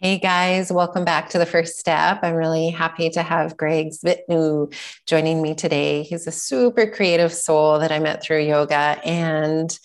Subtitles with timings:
[0.00, 2.20] Hey guys, welcome back to the first step.
[2.22, 4.72] I'm really happy to have Greg Zbitnew
[5.06, 6.04] joining me today.
[6.04, 9.00] He's a super creative soul that I met through yoga.
[9.04, 9.76] And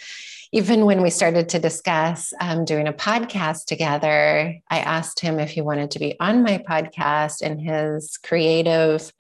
[0.52, 5.50] even when we started to discuss um, doing a podcast together, I asked him if
[5.50, 9.12] he wanted to be on my podcast, and his creative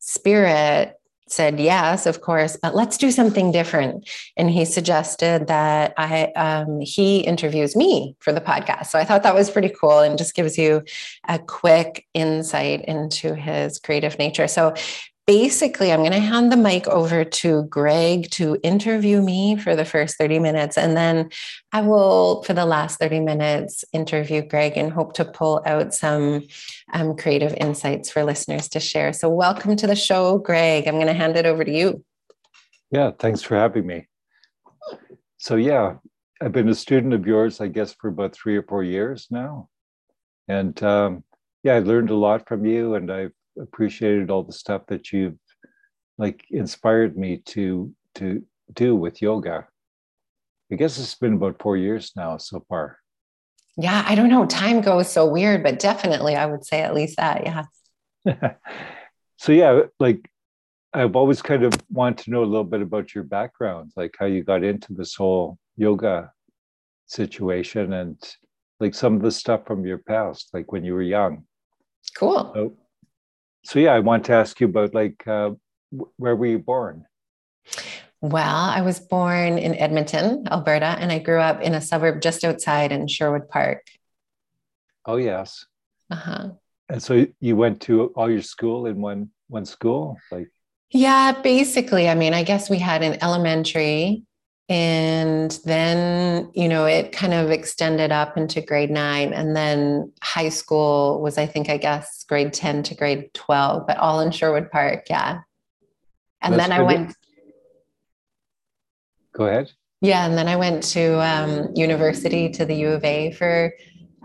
[0.00, 4.08] spirit said yes of course but let's do something different.
[4.36, 8.86] And he suggested that i um, he interviews me for the podcast.
[8.86, 10.82] So i thought that was pretty cool and just gives you
[11.28, 14.48] a quick insight into his creative nature.
[14.48, 14.74] So
[15.26, 19.84] basically, I'm going to hand the mic over to Greg to interview me for the
[19.84, 20.78] first 30 minutes.
[20.78, 21.30] And then
[21.72, 26.46] I will, for the last 30 minutes, interview Greg and hope to pull out some
[26.92, 29.12] um, creative insights for listeners to share.
[29.12, 30.86] So, welcome to the show, Greg.
[30.86, 32.04] I'm going to hand it over to you.
[32.90, 34.06] Yeah, thanks for having me.
[35.38, 35.96] So, yeah,
[36.40, 39.68] I've been a student of yours, I guess, for about three or four years now.
[40.46, 41.24] And um,
[41.64, 45.38] yeah, I learned a lot from you, and I've appreciated all the stuff that you've
[46.18, 49.66] like inspired me to to do with yoga.
[50.72, 52.98] I guess it's been about four years now so far.
[53.76, 54.46] Yeah, I don't know.
[54.46, 57.42] Time goes so weird, but definitely I would say at least that.
[58.24, 58.52] Yeah.
[59.36, 60.30] so yeah, like
[60.92, 64.26] I've always kind of wanted to know a little bit about your background, like how
[64.26, 66.32] you got into this whole yoga
[67.06, 68.16] situation and
[68.80, 71.44] like some of the stuff from your past, like when you were young.
[72.16, 72.50] Cool.
[72.54, 72.76] So,
[73.66, 75.50] so yeah, I want to ask you about like uh,
[76.16, 77.04] where were you born?
[78.20, 82.44] Well, I was born in Edmonton, Alberta, and I grew up in a suburb just
[82.44, 83.86] outside in Sherwood Park.
[85.04, 85.66] Oh yes.
[86.10, 86.48] Uh huh.
[86.88, 90.48] And so you went to all your school in one one school, like.
[90.90, 92.08] Yeah, basically.
[92.08, 94.22] I mean, I guess we had an elementary
[94.68, 100.48] and then you know it kind of extended up into grade 9 and then high
[100.48, 104.70] school was i think i guess grade 10 to grade 12 but all in sherwood
[104.70, 105.40] park yeah.
[106.42, 107.14] And That's then i went
[109.32, 109.70] go ahead.
[110.00, 113.72] Yeah and then i went to um, university to the u of a for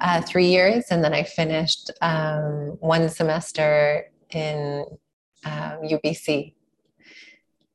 [0.01, 4.85] uh, three years and then i finished um, one semester in
[5.45, 6.53] um, ubc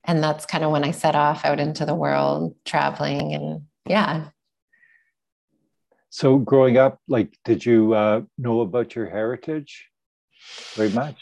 [0.06, 4.28] and that's kind of when I set off out into the world traveling and yeah.
[6.10, 9.88] So growing up, like, did you uh, know about your heritage
[10.74, 11.16] very much?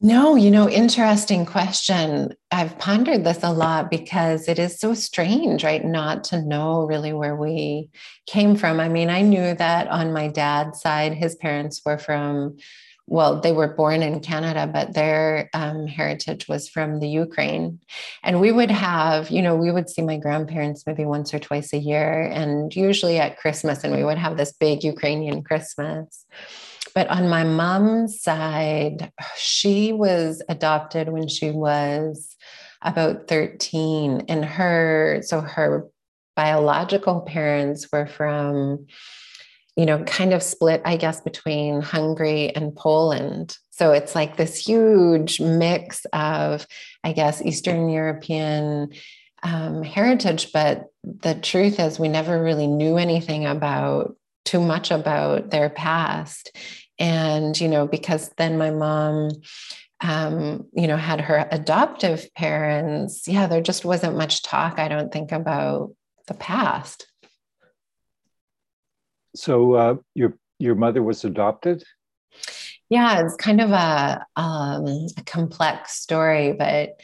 [0.00, 2.34] No, you know, interesting question.
[2.50, 5.82] I've pondered this a lot because it is so strange, right?
[5.82, 7.88] Not to know really where we
[8.26, 8.80] came from.
[8.80, 12.58] I mean, I knew that on my dad's side, his parents were from
[13.06, 17.80] well, they were born in Canada, but their um, heritage was from the Ukraine.
[18.22, 21.72] And we would have, you know, we would see my grandparents maybe once or twice
[21.74, 26.24] a year, and usually at Christmas, and we would have this big Ukrainian Christmas.
[26.94, 32.34] But on my mom's side, she was adopted when she was
[32.80, 35.88] about 13, and her, so her
[36.36, 38.86] biological parents were from
[39.76, 43.56] you know, kind of split, I guess, between Hungary and Poland.
[43.70, 46.66] So it's like this huge mix of,
[47.02, 48.92] I guess, Eastern European
[49.42, 50.52] um, heritage.
[50.52, 56.56] But the truth is, we never really knew anything about too much about their past.
[56.98, 59.30] And, you know, because then my mom,
[60.00, 65.12] um, you know, had her adoptive parents, yeah, there just wasn't much talk, I don't
[65.12, 65.94] think, about
[66.28, 67.06] the past.
[69.34, 71.84] So uh, your your mother was adopted.
[72.90, 74.86] Yeah, it's kind of a, um,
[75.16, 77.00] a complex story, but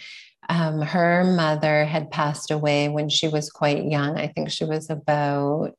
[0.49, 4.19] um, her mother had passed away when she was quite young.
[4.19, 5.73] I think she was about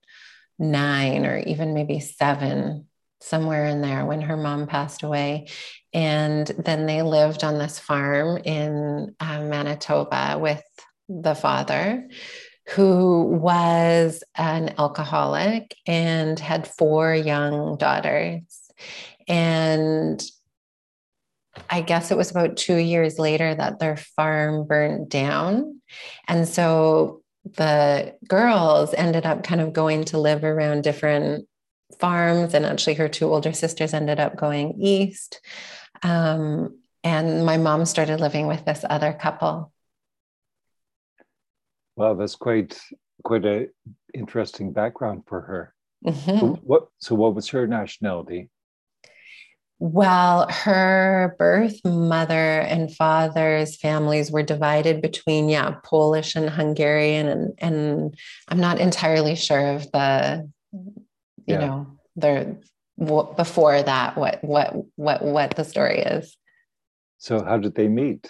[0.58, 2.88] nine or even maybe seven,
[3.20, 5.48] somewhere in there when her mom passed away.
[5.94, 10.64] And then they lived on this farm in uh, Manitoba with
[11.10, 12.08] the father
[12.70, 18.42] who was an alcoholic and had four young daughters.
[19.28, 20.24] And
[21.70, 25.82] I guess it was about two years later that their farm burnt down.
[26.28, 31.48] And so the girls ended up kind of going to live around different
[32.00, 32.54] farms.
[32.54, 35.42] And actually, her two older sisters ended up going east.
[36.04, 39.71] Um, and my mom started living with this other couple.
[42.02, 42.80] Wow, that's quite
[43.24, 43.68] quite a
[44.16, 45.76] interesting background for her.
[46.04, 46.40] Mm-hmm.
[46.40, 48.50] So what so what was her nationality?
[49.78, 57.54] Well, her birth mother and father's families were divided between, yeah, Polish and Hungarian, and
[57.60, 58.16] and
[58.48, 61.06] I'm not entirely sure of the, you
[61.46, 61.60] yeah.
[61.60, 62.58] know, the
[62.98, 66.36] w- before that what what what what the story is.
[67.20, 68.28] So how did they meet?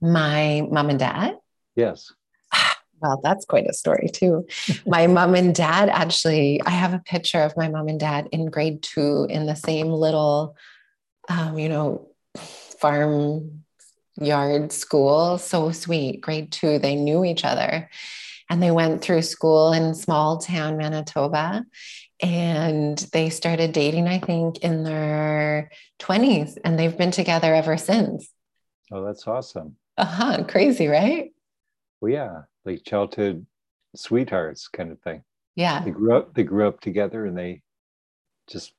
[0.00, 1.36] My mom and dad.
[1.76, 2.10] Yes.
[3.00, 4.46] Well, that's quite a story too.
[4.86, 8.46] my mom and dad actually, I have a picture of my mom and dad in
[8.46, 10.56] grade two in the same little,
[11.28, 13.64] um, you know, farm
[14.20, 15.38] yard school.
[15.38, 16.20] So sweet.
[16.20, 17.88] Grade two, they knew each other
[18.50, 21.64] and they went through school in small town Manitoba
[22.20, 25.70] and they started dating, I think, in their
[26.00, 28.28] 20s and they've been together ever since.
[28.92, 29.76] Oh, that's awesome.
[29.96, 30.44] Uh huh.
[30.48, 31.32] Crazy, right?
[32.00, 33.46] Well, yeah, like childhood
[33.94, 35.22] sweethearts kind of thing.
[35.56, 35.82] Yeah.
[35.84, 37.62] They grew up, they grew up together and they
[38.48, 38.72] just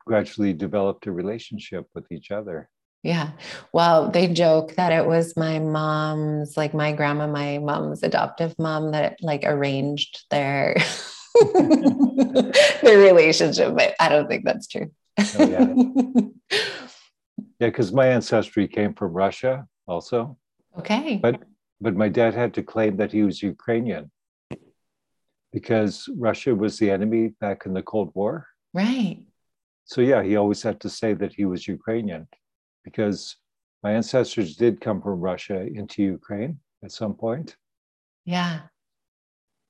[0.00, 2.68] gradually developed a relationship with each other.
[3.02, 3.32] Yeah.
[3.72, 8.92] Well, they joke that it was my mom's, like my grandma, my mom's adoptive mom
[8.92, 10.76] that like arranged their
[11.54, 14.90] their relationship, but I don't think that's true.
[15.18, 16.58] Oh, yeah.
[17.60, 20.36] yeah, because my ancestry came from Russia also.
[20.78, 21.16] Okay.
[21.16, 21.40] But
[21.80, 24.10] but my dad had to claim that he was Ukrainian
[25.52, 28.46] because Russia was the enemy back in the Cold War.
[28.72, 29.24] Right.
[29.84, 32.26] So yeah, he always had to say that he was Ukrainian
[32.84, 33.36] because
[33.82, 37.56] my ancestors did come from Russia into Ukraine at some point.
[38.24, 38.60] Yeah.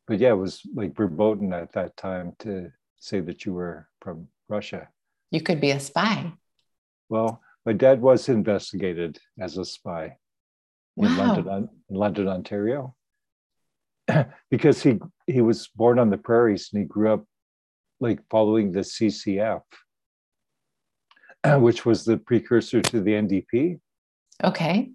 [0.06, 4.28] But yeah, it was like verboten at that time to say that you were from
[4.48, 4.88] Russia.
[5.30, 6.32] You could be a spy.
[7.08, 10.16] Well, my dad was investigated as a spy
[10.96, 11.08] Wow.
[11.08, 12.94] in London, in London, Ontario,
[14.50, 17.24] because he he was born on the prairies and he grew up
[18.00, 19.62] like following the CCF,
[21.60, 23.80] which was the precursor to the NDP.
[24.42, 24.90] Okay.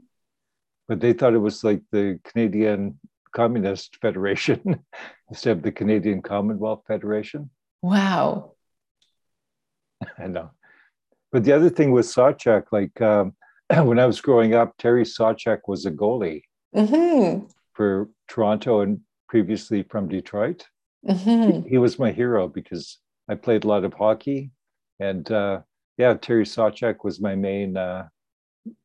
[0.88, 3.00] But they thought it was like the Canadian
[3.32, 4.84] Communist Federation
[5.30, 7.50] instead of the Canadian Commonwealth Federation.
[7.82, 8.54] Wow.
[10.18, 10.52] I know.
[11.32, 13.36] But the other thing with Sawchuk, like um,
[13.84, 16.44] when I was growing up, Terry Sawchuk was a goalie
[16.76, 17.48] Mm-hmm.
[17.74, 20.66] for Toronto and previously from Detroit.
[21.06, 21.68] Mm-hmm.
[21.68, 22.98] He was my hero because
[23.28, 24.52] I played a lot of hockey,
[25.00, 25.62] and uh,
[25.98, 28.08] yeah, Terry Sawchuk was my main uh,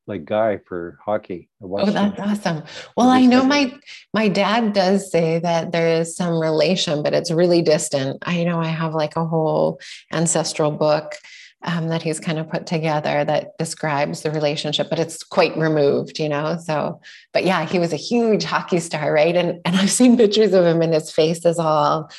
[0.06, 1.48] like guy for hockey.
[1.62, 2.24] Oh, that's him.
[2.28, 2.62] awesome.
[2.96, 3.72] Well, I know my
[4.14, 8.18] my dad does say that there is some relation, but it's really distant.
[8.26, 9.78] I know I have like a whole
[10.12, 11.14] ancestral book
[11.62, 16.18] um, that he's kind of put together that describes the relationship, but it's quite removed,
[16.18, 16.58] you know.
[16.62, 17.00] So,
[17.32, 19.34] but yeah, he was a huge hockey star, right?
[19.34, 22.10] And and I've seen pictures of him, and his face is all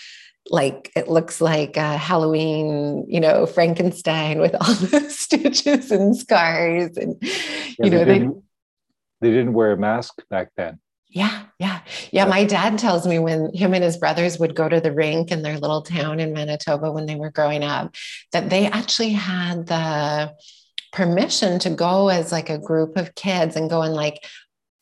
[0.49, 6.97] like it looks like uh, Halloween, you know, Frankenstein with all the stitches and scars,
[6.97, 8.43] and Yeah, you know they, they didn't,
[9.21, 10.79] they didn't wear a mask back then.
[11.09, 11.81] Yeah, yeah,
[12.12, 12.25] yeah.
[12.25, 15.42] My dad tells me when him and his brothers would go to the rink in
[15.42, 17.95] their little town in Manitoba when they were growing up,
[18.33, 20.33] that they actually had the
[20.92, 24.25] permission to go as like a group of kids and go and like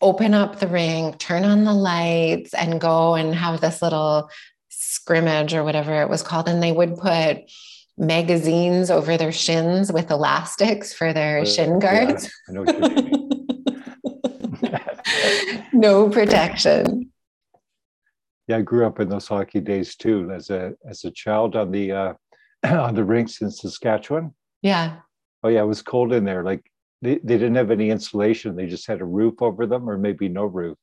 [0.02, 4.30] open up the rink, turn on the lights, and go and have this little
[4.70, 6.50] scrimmage or whatever it was called.
[6.50, 7.50] And they would put
[7.98, 12.32] magazines over their shins with elastics for their Uh, shin yeah, guards.
[12.50, 13.22] I know what you mean.
[15.74, 17.12] no protection.
[18.48, 20.32] yeah, I grew up in those hockey days too.
[20.32, 22.14] As a as a child on the uh,
[22.66, 24.34] on the rinks in Saskatchewan.
[24.62, 24.98] Yeah.
[25.44, 26.44] Oh yeah, it was cold in there.
[26.44, 26.64] Like
[27.02, 28.56] they, they didn't have any insulation.
[28.56, 30.78] They just had a roof over them, or maybe no roof.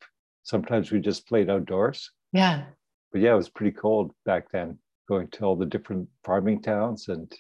[0.45, 2.11] Sometimes we just played outdoors.
[2.33, 2.65] Yeah.
[3.13, 4.79] But yeah, it was pretty cold back then.
[5.09, 7.33] Going to all the different farming towns and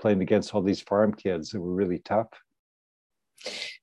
[0.00, 2.28] playing against all these farm kids that were really tough.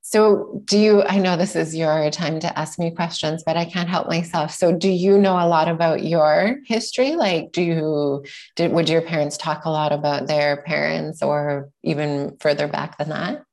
[0.01, 1.03] So, do you?
[1.03, 4.51] I know this is your time to ask me questions, but I can't help myself.
[4.51, 7.15] So, do you know a lot about your history?
[7.15, 8.25] Like, do you,
[8.55, 13.09] did, would your parents talk a lot about their parents or even further back than
[13.09, 13.43] that?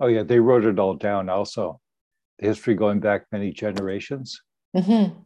[0.00, 1.28] Oh yeah, they wrote it all down.
[1.28, 1.80] Also,
[2.40, 4.42] the history going back many generations.
[4.76, 5.16] Mm-hmm.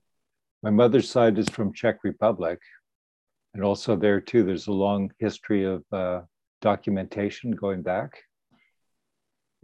[0.62, 2.58] My mother's side is from Czech Republic,
[3.54, 4.44] and also there too.
[4.44, 6.20] There's a long history of uh,
[6.60, 8.18] documentation going back.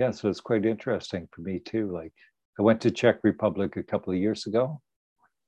[0.02, 1.92] Yeah, so it's quite interesting for me too.
[1.92, 2.12] Like
[2.58, 4.80] I went to Czech Republic a couple of years ago,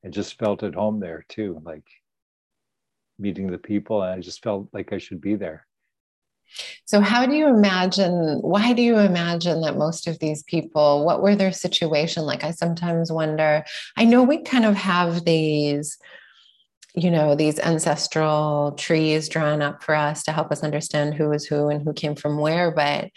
[0.05, 1.61] and just felt at home there too.
[1.65, 1.83] Like
[3.19, 5.67] meeting the people, and I just felt like I should be there.
[6.85, 8.39] So, how do you imagine?
[8.43, 12.45] Why do you imagine that most of these people, what were their situation like?
[12.45, 13.65] I sometimes wonder.
[13.97, 15.99] I know we kind of have these,
[16.95, 21.45] you know, these ancestral trees drawn up for us to help us understand who was
[21.45, 23.11] who and who came from where, but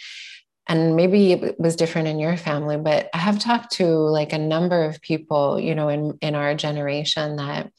[0.68, 4.38] and maybe it was different in your family but i have talked to like a
[4.38, 7.72] number of people you know in in our generation that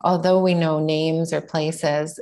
[0.00, 2.18] although we know names or places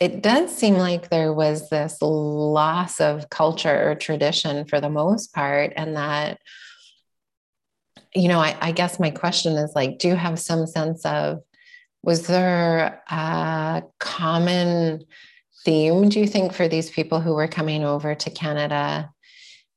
[0.00, 5.32] it does seem like there was this loss of culture or tradition for the most
[5.32, 6.38] part, and that,
[8.14, 11.40] you know, I, I guess my question is like, do you have some sense of
[12.02, 15.04] was there a common
[15.64, 19.10] theme, do you think, for these people who were coming over to Canada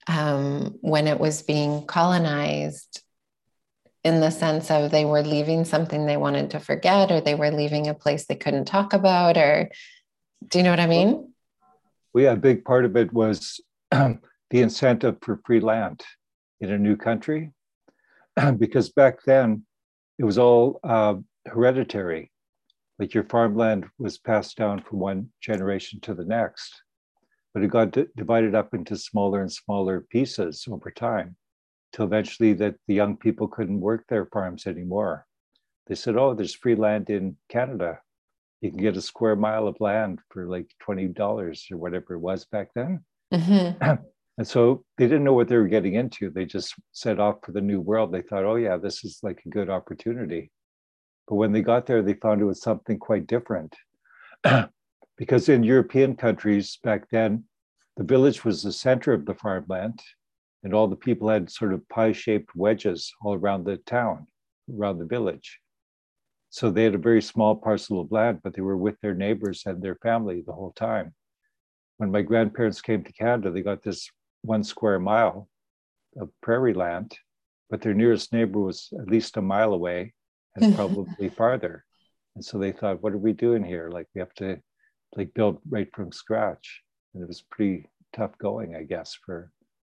[0.09, 3.03] um, when it was being colonized?
[4.03, 7.51] in the sense of they were leaving something they wanted to forget or they were
[7.51, 9.69] leaving a place they couldn't talk about or
[10.47, 11.33] do you know what i mean?
[12.13, 13.59] Well yeah a big part of it was
[13.91, 16.03] um, the incentive for free land
[16.59, 17.51] in a new country.
[18.57, 19.65] Because back then
[20.17, 22.31] it was all uh, hereditary.
[22.99, 26.81] Like your farmland was passed down from one generation to the next
[27.53, 31.35] but it got d- divided up into smaller and smaller pieces over time
[31.91, 35.25] till eventually that the young people couldn't work their farms anymore.
[35.87, 37.99] They said, "Oh, there's free land in Canada.
[38.61, 42.19] You can get a square mile of land for like twenty dollars or whatever it
[42.19, 43.03] was back then."
[43.33, 43.83] Mm-hmm.
[44.37, 46.29] and so they didn't know what they were getting into.
[46.29, 48.11] They just set off for the new world.
[48.11, 50.51] They thought, "Oh yeah, this is like a good opportunity."
[51.27, 53.75] But when they got there, they found it was something quite different.
[55.19, 57.43] because in European countries back then,
[57.97, 60.01] the village was the center of the farmland
[60.63, 64.27] and all the people had sort of pie-shaped wedges all around the town,
[64.73, 65.59] around the village.
[66.49, 69.63] So they had a very small parcel of land, but they were with their neighbors
[69.65, 71.13] and their family the whole time.
[71.97, 74.09] When my grandparents came to Canada, they got this
[74.43, 75.49] one square mile
[76.17, 77.17] of prairie land,
[77.69, 80.13] but their nearest neighbor was at least a mile away
[80.55, 81.83] and probably farther.
[82.35, 83.89] And so they thought, what are we doing here?
[83.91, 84.61] Like we have to
[85.15, 86.81] like built right from scratch.
[87.13, 89.51] And it was pretty tough going, I guess, for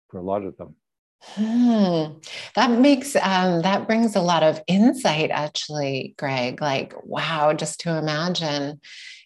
[0.08, 0.76] for a lot of them.
[1.22, 2.18] Hmm.
[2.56, 6.60] That makes um, that brings a lot of insight, actually, Greg.
[6.60, 8.80] Like, wow, just to imagine,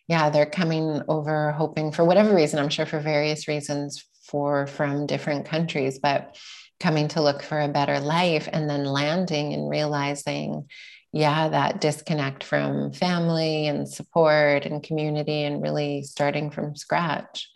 [0.07, 2.59] yeah, they're coming over hoping for whatever reason.
[2.59, 6.37] I'm sure for various reasons for from different countries, but
[6.81, 10.69] coming to look for a better life and then landing and realizing,
[11.17, 17.49] yeah, that disconnect from family and support and community and really starting from scratch.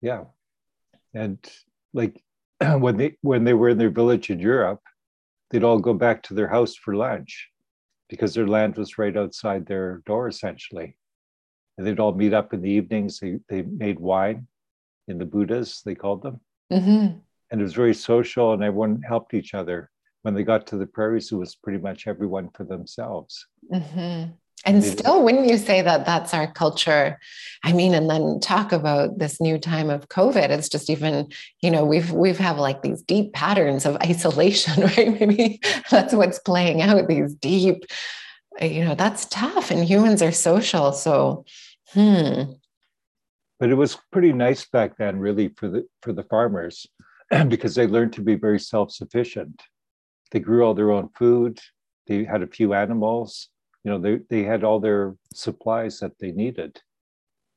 [0.00, 0.24] Yeah,
[1.12, 1.38] and
[1.92, 2.22] like
[2.78, 4.80] when they when they were in their village in Europe,
[5.50, 7.50] they'd all go back to their house for lunch
[8.08, 10.96] because their land was right outside their door essentially.
[11.76, 13.20] And they'd all meet up in the evenings.
[13.20, 14.46] They, they made wine
[15.06, 16.40] in the Buddhas, they called them.
[16.72, 17.18] Mm-hmm.
[17.50, 19.90] And it was very social and everyone helped each other.
[20.22, 23.46] When they got to the prairies, it was pretty much everyone for themselves.
[23.72, 24.32] Mm-hmm.
[24.66, 27.18] And still, wouldn't you say that that's our culture?
[27.64, 30.50] I mean, and then talk about this new time of COVID.
[30.50, 35.18] It's just even, you know, we've we've have like these deep patterns of isolation, right?
[35.18, 35.60] Maybe
[35.90, 37.08] that's what's playing out.
[37.08, 37.84] These deep,
[38.60, 39.70] you know, that's tough.
[39.70, 41.46] And humans are social, so
[41.94, 42.52] hmm.
[43.58, 46.86] But it was pretty nice back then, really, for the for the farmers,
[47.48, 49.62] because they learned to be very self sufficient.
[50.30, 51.58] They grew all their own food.
[52.06, 53.48] They had a few animals.
[53.84, 56.80] You know they, they had all their supplies that they needed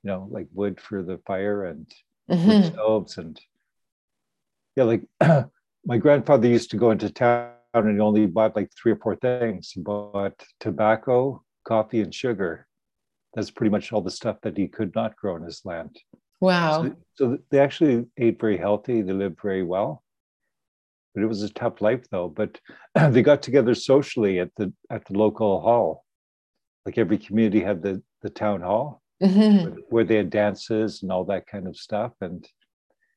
[0.03, 1.91] you know like wood for the fire and
[2.29, 2.73] mm-hmm.
[2.73, 3.39] stoves and
[4.75, 5.03] yeah like
[5.85, 9.15] my grandfather used to go into town and he only bought like three or four
[9.15, 9.71] things.
[9.71, 12.67] He bought tobacco coffee and sugar.
[13.33, 15.97] That's pretty much all the stuff that he could not grow in his land.
[16.39, 16.83] Wow.
[16.83, 19.01] So, so they actually ate very healthy.
[19.01, 20.02] They lived very well
[21.13, 22.27] but it was a tough life though.
[22.27, 22.59] But
[23.11, 26.05] they got together socially at the at the local hall.
[26.85, 29.63] Like every community had the the town hall mm-hmm.
[29.63, 32.13] where, where, they had dances and all that kind of stuff.
[32.21, 32.47] And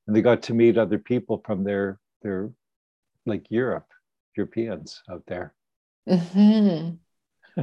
[0.06, 2.50] and they got to meet other people from their their
[3.24, 3.88] like europe
[4.36, 5.54] europeans out there.
[6.08, 6.94] Mm-hmm.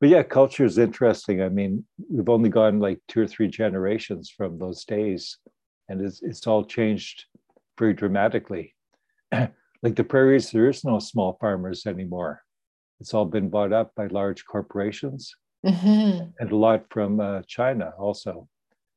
[0.00, 1.42] but yeah culture is interesting.
[1.42, 5.38] I mean we've only gone like two or three generations from those days
[5.88, 7.24] and it's, it's all changed
[7.78, 8.74] very dramatically
[9.82, 12.42] like the prairies there is no small farmers anymore
[13.00, 15.34] it's all been bought up by large corporations
[15.64, 16.28] mm-hmm.
[16.38, 18.48] and a lot from uh, China also.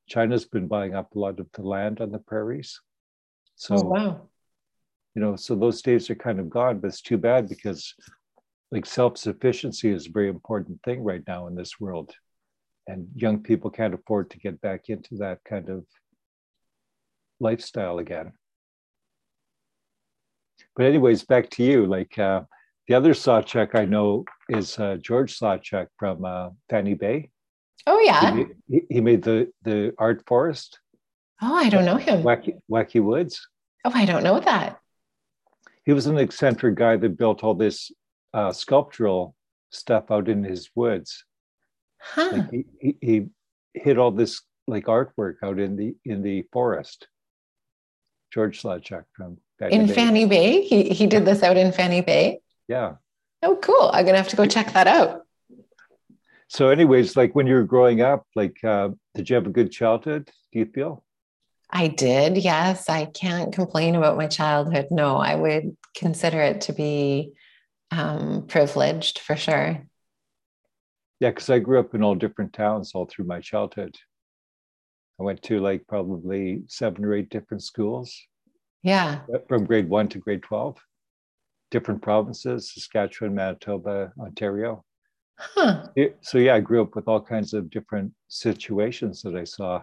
[0.09, 2.79] China's been buying up a lot of the land on the prairies.
[3.55, 4.29] So, oh, wow.
[5.15, 7.93] you know, so those days are kind of gone, but it's too bad because
[8.71, 12.13] like self sufficiency is a very important thing right now in this world.
[12.87, 15.85] And young people can't afford to get back into that kind of
[17.39, 18.33] lifestyle again.
[20.75, 21.85] But, anyways, back to you.
[21.85, 22.41] Like, uh,
[22.87, 27.29] the other Sawchuk I know is uh, George Sawchuk from uh, Fanny Bay.
[27.85, 30.79] Oh yeah, he made, he made, the the art forest.
[31.41, 32.23] Oh, I don't know him.
[32.23, 33.45] Wacky Wacky Woods.
[33.83, 34.79] Oh, I don't know that.
[35.85, 37.91] He was an eccentric guy that built all this
[38.33, 39.35] uh, sculptural
[39.69, 41.25] stuff out in his woods.
[41.99, 42.29] Huh.
[42.31, 43.25] Like he, he, he
[43.73, 47.07] hid all this like artwork out in the in the forest.
[48.33, 49.87] George Sawchuk from in.
[49.87, 50.61] Fanny Bay.
[50.61, 52.39] He he did this out in Fanny Bay.
[52.67, 52.95] Yeah.
[53.43, 53.91] Oh, cool!
[53.93, 55.21] I'm gonna have to go check that out.
[56.47, 59.71] So, anyways, like when you were growing up, like, uh, did you have a good
[59.71, 60.29] childhood?
[60.51, 61.03] Do you feel?
[61.69, 62.37] I did.
[62.37, 64.87] Yes, I can't complain about my childhood.
[64.91, 67.33] No, I would consider it to be
[67.91, 69.83] um, privileged for sure.
[71.19, 73.95] Yeah, because I grew up in all different towns all through my childhood.
[75.19, 78.15] I went to like probably seven or eight different schools.
[78.81, 79.19] Yeah.
[79.47, 80.77] From grade one to grade 12,
[81.71, 84.83] different provinces Saskatchewan, Manitoba, Ontario.
[85.39, 85.87] Huh.
[86.21, 89.81] So, yeah, I grew up with all kinds of different situations that I saw.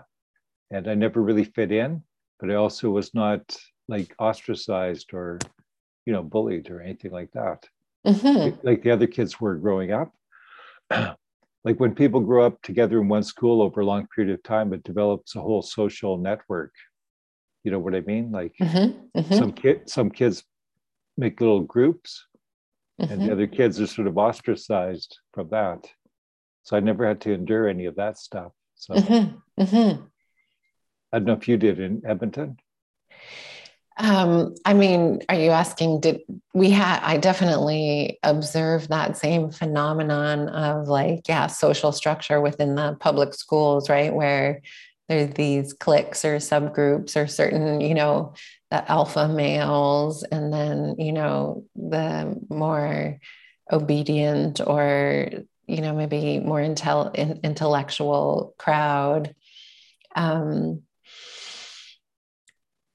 [0.71, 2.03] And I never really fit in,
[2.39, 3.57] but I also was not
[3.89, 5.39] like ostracized or,
[6.07, 7.67] you know, bullied or anything like that.
[8.07, 8.67] Mm-hmm.
[8.67, 10.13] Like the other kids were growing up.
[11.65, 14.73] Like when people grow up together in one school over a long period of time,
[14.73, 16.73] it develops a whole social network.
[17.65, 18.33] You know what I mean?
[18.33, 19.35] Like mm-hmm, mm-hmm.
[19.35, 20.43] some kid, some kids
[21.19, 22.27] make little groups,
[23.01, 23.13] mm-hmm.
[23.13, 23.33] and the mm-hmm.
[23.33, 25.87] other kids are sort of ostracized from that.
[26.63, 28.53] So I never had to endure any of that stuff.
[28.77, 30.03] So mm-hmm, mm-hmm.
[31.13, 32.57] I don't know if you did in Edmonton.
[34.03, 36.23] Um, I mean, are you asking, did
[36.55, 42.97] we had, I definitely observed that same phenomenon of like, yeah, social structure within the
[42.99, 44.15] public schools, right?
[44.15, 44.63] Where
[45.09, 48.33] there's these cliques or subgroups or certain, you know,
[48.71, 53.19] the alpha males and then, you know, the more
[53.71, 55.29] obedient or,
[55.67, 59.35] you know, maybe more intel- intellectual crowd.
[60.17, 60.85] Um,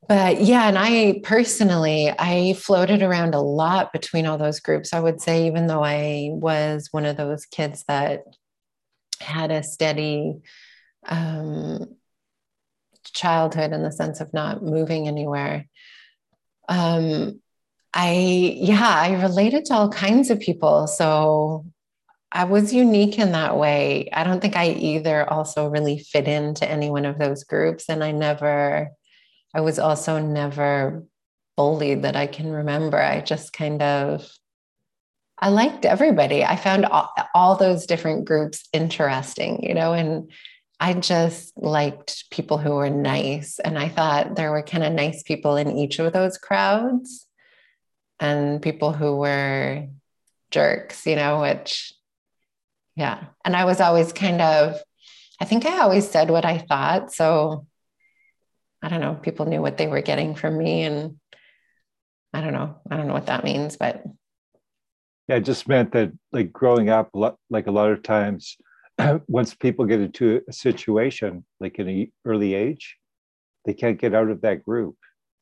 [0.08, 4.94] but yeah and i personally i floated around a lot between all those groups.
[4.94, 8.24] I would say even though i was one of those kids that
[9.20, 10.36] had a steady
[11.08, 11.96] um,
[13.04, 15.66] childhood in the sense of not moving anywhere
[16.68, 17.40] um,
[17.94, 18.12] i
[18.58, 20.88] yeah i related to all kinds of people.
[20.88, 21.66] So
[22.32, 24.10] i was unique in that way.
[24.12, 28.04] I don't think i either also really fit into any one of those groups and
[28.04, 28.92] i never
[29.56, 31.06] I was also never
[31.56, 33.02] bullied that I can remember.
[33.02, 34.30] I just kind of,
[35.40, 36.44] I liked everybody.
[36.44, 40.30] I found all, all those different groups interesting, you know, and
[40.78, 43.60] I just liked people who were nice.
[43.60, 47.26] And I thought there were kind of nice people in each of those crowds
[48.20, 49.88] and people who were
[50.52, 51.94] jerks, you know, which,
[52.98, 53.24] yeah.
[53.46, 54.82] And I was always kind of,
[55.40, 57.14] I think I always said what I thought.
[57.14, 57.68] So
[58.86, 60.84] I don't know, people knew what they were getting from me.
[60.84, 61.16] And
[62.32, 64.04] I don't know, I don't know what that means, but.
[65.28, 67.10] Yeah, it just meant that like growing up,
[67.50, 68.58] like a lot of times,
[69.28, 72.98] once people get into a situation, like in an early age,
[73.66, 74.96] they can't get out of that group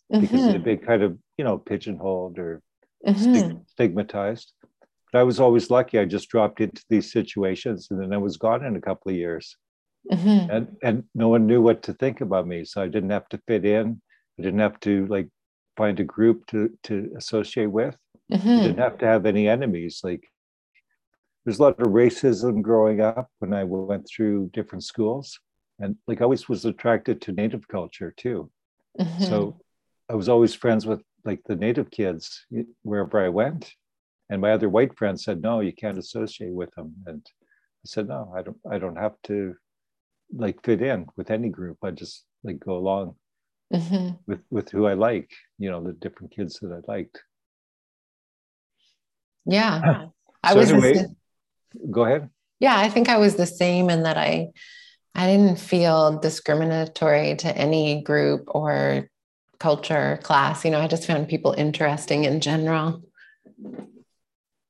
[0.10, 0.51] because mm-hmm.
[0.53, 2.62] they've been kind of, you know, pigeonholed or
[3.06, 3.58] mm-hmm.
[3.67, 4.53] stigmatized.
[5.12, 5.99] But I was always lucky.
[5.99, 9.17] I just dropped into these situations and then I was gone in a couple of
[9.17, 9.58] years.
[10.12, 10.52] Mm-hmm.
[10.52, 12.66] And and no one knew what to think about me.
[12.66, 14.02] So I didn't have to fit in.
[14.38, 15.30] I didn't have to like
[15.78, 17.96] find a group to to associate with.
[18.32, 18.50] Mm-hmm.
[18.50, 20.02] I didn't have to have any enemies.
[20.04, 20.28] Like
[21.46, 25.39] there's a lot of racism growing up when I went through different schools.
[25.80, 28.50] And like I always was attracted to native culture too.
[29.00, 29.24] Mm-hmm.
[29.24, 29.60] So
[30.10, 32.46] I was always friends with like the native kids
[32.84, 33.74] wherever I went.
[34.30, 36.94] And my other white friends said, no, you can't associate with them.
[37.06, 39.56] And I said, no, I don't I don't have to
[40.36, 41.78] like fit in with any group.
[41.84, 43.15] I just like go along
[43.74, 44.15] mm-hmm.
[44.28, 47.22] with with who I like, you know, the different kids that I liked.
[49.46, 50.06] Yeah.
[50.43, 51.06] I was anyway,
[51.89, 52.30] go ahead.
[52.60, 54.50] Yeah, I think I was the same in that I
[55.15, 59.10] I didn't feel discriminatory to any group or
[59.60, 60.65] culture class.
[60.65, 63.04] You know, I just found people interesting in general.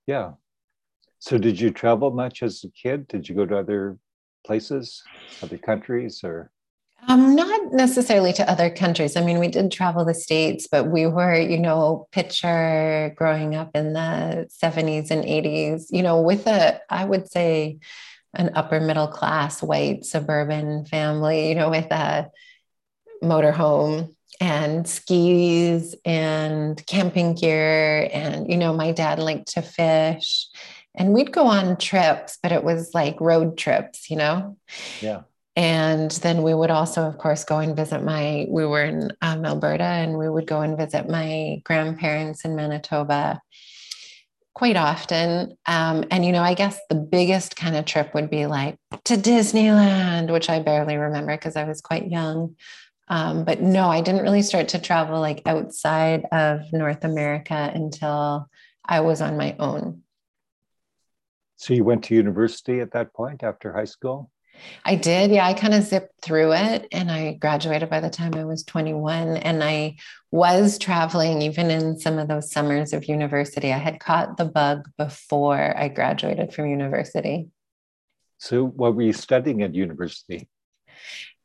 [0.05, 0.33] Yeah.
[1.19, 3.07] So did you travel much as a kid?
[3.07, 3.97] Did you go to other
[4.45, 5.03] places,
[5.41, 6.51] other countries, or?
[7.07, 9.17] Um, not necessarily to other countries.
[9.17, 13.71] I mean, we did travel the states, but we were, you know, picture growing up
[13.75, 17.79] in the 70s and 80s, you know, with a, I would say,
[18.33, 22.31] an upper middle class white suburban family, you know, with a
[23.21, 28.09] motorhome and skis and camping gear.
[28.11, 30.47] And, you know, my dad liked to fish
[30.95, 34.57] and we'd go on trips, but it was like road trips, you know?
[35.01, 35.23] Yeah.
[35.55, 39.45] And then we would also, of course, go and visit my, we were in um,
[39.45, 43.41] Alberta and we would go and visit my grandparents in Manitoba.
[44.53, 45.57] quite often.
[45.65, 49.15] Um, and, you know, I guess the biggest kind of trip would be like to
[49.15, 52.55] Disneyland, which I barely remember because I was quite young.
[53.07, 58.47] Um, but no, I didn't really start to travel like outside of North America until
[58.85, 60.02] I was on my own.
[61.63, 64.29] So you went to university at that point after high school?
[64.83, 65.31] I did.
[65.31, 68.65] Yeah, I kind of zipped through it and I graduated by the time I was
[68.65, 69.37] 21.
[69.37, 69.95] And I
[70.29, 73.71] was traveling even in some of those summers of university.
[73.71, 77.47] I had caught the bug before I graduated from university.
[78.39, 80.49] So, what were you studying at university?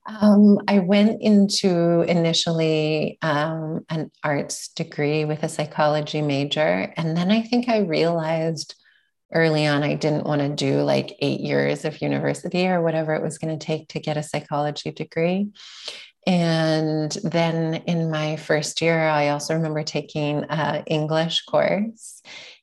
[0.04, 6.92] Um, I went into initially um, an arts degree with a psychology major.
[6.96, 8.74] And then I think I realized
[9.32, 13.22] early on I didn't want to do like eight years of university or whatever it
[13.22, 15.48] was going to take to get a psychology degree.
[16.26, 22.22] And then in my first year, I also remember taking an English course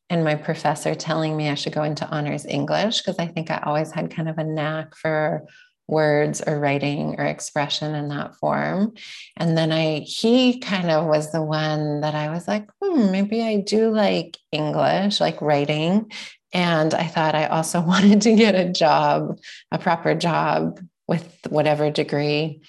[0.10, 3.62] and my professor telling me I should go into honors English because I think I
[3.66, 5.48] always had kind of a knack for
[5.88, 8.94] words or writing or expression in that form.
[9.38, 13.44] And then I, he kind of was the one that I was like, hmm, maybe
[13.44, 16.12] I do like English, like writing.
[16.54, 19.40] And I thought I also wanted to get a job,
[19.72, 22.62] a proper job with whatever degree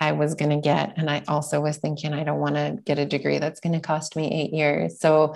[0.00, 0.94] I was going to get.
[0.96, 3.80] And I also was thinking, I don't want to get a degree that's going to
[3.80, 4.98] cost me eight years.
[4.98, 5.34] So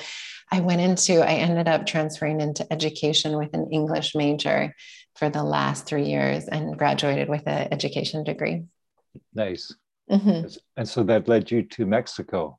[0.50, 4.74] I went into, I ended up transferring into education with an English major
[5.16, 8.64] for the last three years and graduated with an education degree.
[9.34, 9.74] Nice.
[10.10, 10.48] Mm-hmm.
[10.76, 12.58] And so that led you to Mexico.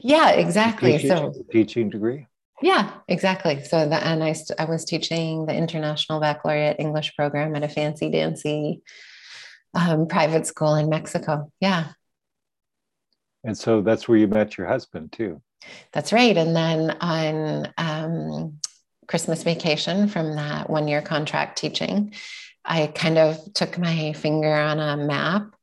[0.00, 0.92] Yeah, exactly.
[0.92, 2.26] Teaching, so teaching degree.
[2.60, 3.62] Yeah, exactly.
[3.62, 8.10] So that, and I, I was teaching the International Baccalaureate English program at a fancy
[8.10, 8.82] dancy
[9.74, 11.52] um, private school in Mexico.
[11.60, 11.92] Yeah.
[13.44, 15.40] And so that's where you met your husband too.
[15.92, 16.36] That's right.
[16.36, 18.58] And then on um,
[19.06, 22.14] Christmas vacation from that one year contract teaching,
[22.64, 25.54] I kind of took my finger on a map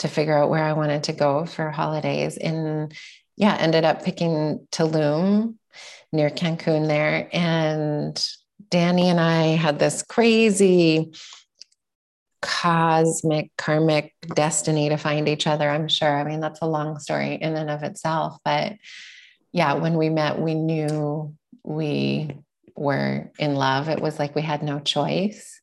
[0.00, 2.36] to figure out where I wanted to go for holidays.
[2.36, 2.92] And
[3.36, 5.54] yeah, ended up picking Tulum
[6.12, 7.28] near Cancun there.
[7.32, 8.26] And
[8.70, 11.12] Danny and I had this crazy
[12.40, 16.16] cosmic karmic destiny to find each other i'm sure.
[16.16, 18.38] I mean that's a long story in and of itself.
[18.44, 18.74] But
[19.50, 22.38] yeah when we met we knew we
[22.78, 23.88] were in love.
[23.88, 25.60] It was like we had no choice.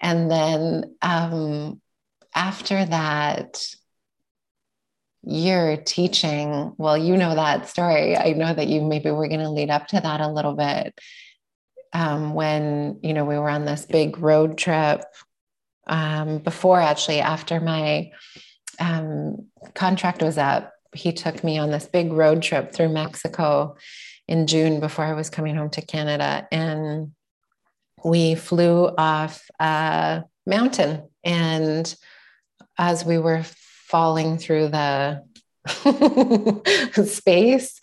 [0.00, 1.80] And then um,
[2.34, 3.64] after that
[5.26, 8.16] you're teaching well you know that story.
[8.16, 10.98] I know that you maybe we're going to lead up to that a little bit
[11.92, 15.02] um, when you know we were on this big road trip
[15.86, 18.10] um, before actually after my
[18.78, 20.72] um, contract was up.
[20.94, 23.76] He took me on this big road trip through mexico
[24.28, 27.10] in june before i was coming home to canada and
[28.04, 31.08] we flew off a mountain.
[31.24, 31.92] And
[32.78, 33.44] as we were
[33.94, 35.22] falling through the
[37.06, 37.80] space,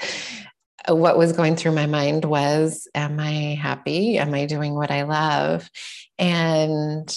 [0.89, 4.17] what was going through my mind was, Am I happy?
[4.17, 5.69] Am I doing what I love?
[6.19, 7.07] And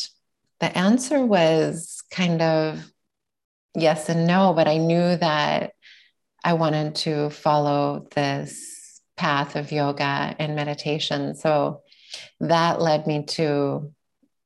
[0.60, 2.88] the answer was kind of
[3.74, 5.72] yes and no, but I knew that
[6.44, 11.34] I wanted to follow this path of yoga and meditation.
[11.34, 11.82] So
[12.38, 13.92] that led me to,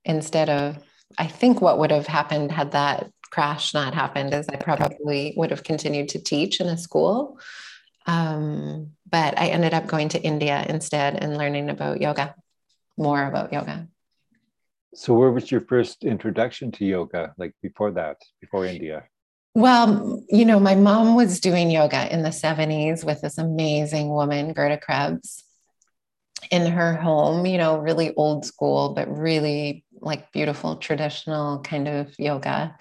[0.07, 0.79] instead of,
[1.19, 5.51] I think what would have happened had that crash not happened is I probably would
[5.51, 7.38] have continued to teach in a school.
[8.07, 12.35] Um, but I ended up going to India instead and learning about yoga,
[12.97, 13.87] more about yoga.
[14.95, 19.05] So, where was your first introduction to yoga, like before that, before India?
[19.55, 24.53] Well, you know, my mom was doing yoga in the 70s with this amazing woman,
[24.53, 25.45] Gerda Krebs,
[26.51, 32.14] in her home, you know, really old school, but really like beautiful traditional kind of
[32.19, 32.77] yoga.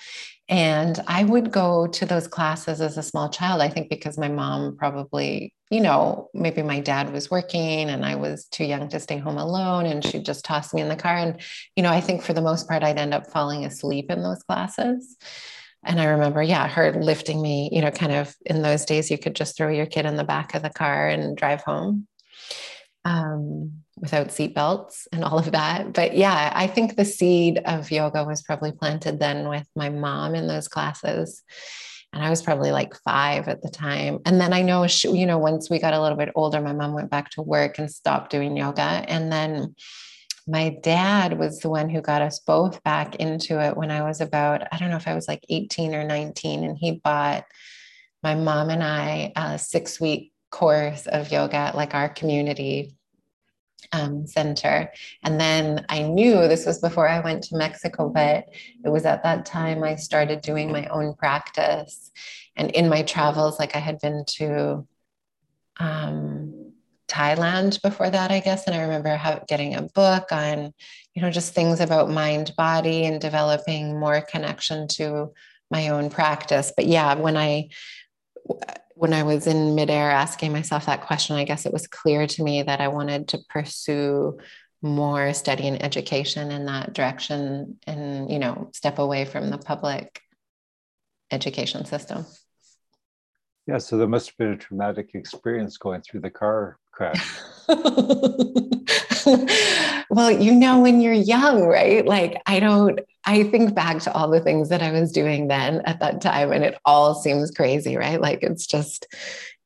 [0.49, 4.29] And I would go to those classes as a small child, I think because my
[4.29, 8.99] mom probably, you know, maybe my dad was working and I was too young to
[8.99, 11.17] stay home alone and she'd just toss me in the car.
[11.17, 11.41] And,
[11.75, 14.41] you know, I think for the most part, I'd end up falling asleep in those
[14.43, 15.17] classes.
[15.83, 19.17] And I remember, yeah, her lifting me, you know, kind of in those days, you
[19.17, 22.07] could just throw your kid in the back of the car and drive home.
[23.03, 25.93] Um, without seatbelts and all of that.
[25.93, 30.35] But yeah, I think the seed of yoga was probably planted then with my mom
[30.35, 31.43] in those classes.
[32.13, 34.19] And I was probably like five at the time.
[34.25, 36.73] And then I know, she, you know, once we got a little bit older, my
[36.73, 38.81] mom went back to work and stopped doing yoga.
[38.81, 39.75] And then
[40.47, 44.21] my dad was the one who got us both back into it when I was
[44.21, 46.63] about, I don't know if I was like 18 or 19.
[46.63, 47.45] And he bought
[48.23, 52.96] my mom and I a six week course of yoga at like our community
[53.91, 54.91] um, center.
[55.23, 58.45] And then I knew this was before I went to Mexico, but
[58.83, 62.11] it was at that time I started doing my own practice.
[62.55, 64.87] And in my travels, like I had been to
[65.79, 66.73] um,
[67.07, 68.65] Thailand before that, I guess.
[68.65, 70.73] And I remember how, getting a book on,
[71.13, 75.31] you know, just things about mind body and developing more connection to
[75.71, 76.73] my own practice.
[76.75, 77.69] But yeah, when I,
[78.95, 82.43] when I was in midair asking myself that question, I guess it was clear to
[82.43, 84.37] me that I wanted to pursue
[84.81, 90.21] more study and education in that direction and, you know, step away from the public
[91.31, 92.25] education system.
[93.67, 97.39] Yeah, so there must have been a traumatic experience going through the car crash.
[100.09, 102.05] well, you know, when you're young, right?
[102.05, 105.81] Like, I don't, I think back to all the things that I was doing then
[105.81, 108.21] at that time, and it all seems crazy, right?
[108.21, 109.07] Like, it's just,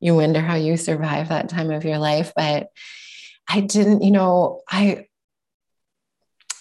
[0.00, 2.32] you wonder how you survive that time of your life.
[2.34, 2.68] But
[3.48, 5.06] I didn't, you know, I,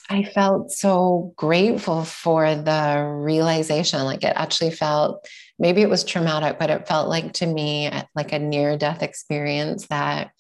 [0.10, 4.04] I felt so grateful for the realization.
[4.04, 5.26] Like it actually felt,
[5.58, 9.88] maybe it was traumatic, but it felt like to me like a near death experience
[9.88, 10.32] that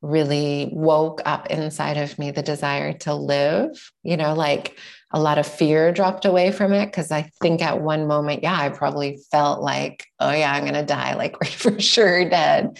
[0.00, 3.90] really woke up inside of me the desire to live.
[4.02, 4.78] You know, like
[5.10, 6.92] a lot of fear dropped away from it.
[6.92, 10.74] Cause I think at one moment, yeah, I probably felt like, oh, yeah, I'm going
[10.74, 12.78] to die, like we're for sure dead.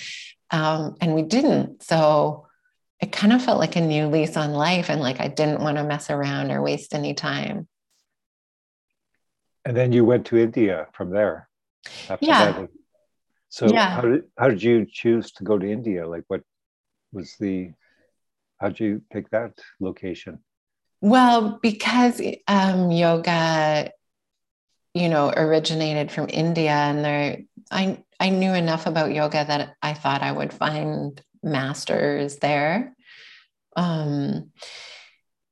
[0.51, 1.83] Um, and we didn't.
[1.83, 2.47] So,
[3.01, 5.77] it kind of felt like a new lease on life and like I didn't want
[5.77, 7.69] to mess around or waste any time.
[9.65, 11.49] And then you went to India from there.
[12.21, 12.53] yeah.
[12.53, 12.71] That.
[13.51, 13.91] So yeah.
[13.91, 16.09] how did how did you choose to go to India?
[16.09, 16.43] Like what
[17.13, 17.73] was the
[18.59, 20.41] how did you pick that location?
[21.01, 23.93] Well, because um, yoga,
[24.95, 27.39] you know, originated from India, and there,
[27.71, 32.95] I I knew enough about yoga that I thought I would find masters there.
[33.77, 34.51] Um,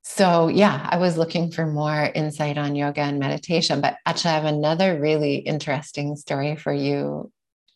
[0.02, 3.80] so, yeah, I was looking for more insight on yoga and meditation.
[3.80, 7.30] But actually, I have another really interesting story for you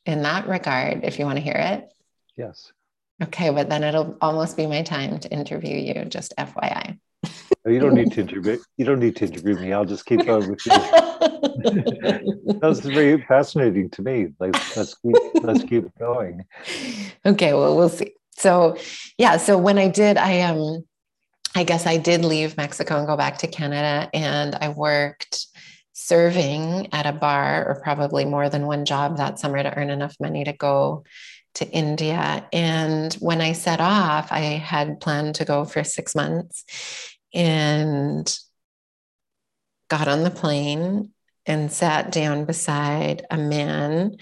[0.06, 1.92] in that regard, if you want to hear it.
[2.36, 2.72] Yes.
[3.22, 6.98] Okay, but then it'll almost be my time to interview you, just FYI.
[7.66, 9.72] you don't need to interview you don't need to interview me.
[9.72, 10.72] I'll just keep going with you.
[12.60, 14.28] That's very fascinating to me.
[14.38, 16.44] Like let's keep let's keep going.
[17.26, 18.14] Okay, well we'll see.
[18.32, 18.78] So
[19.18, 20.84] yeah, so when I did, I um
[21.54, 25.46] I guess I did leave Mexico and go back to Canada and I worked
[25.92, 30.16] serving at a bar or probably more than one job that summer to earn enough
[30.20, 31.04] money to go
[31.54, 32.46] to India.
[32.52, 36.64] And when I set off, I had planned to go for six months
[37.34, 38.38] and
[39.88, 41.10] got on the plane
[41.46, 44.16] and sat down beside a man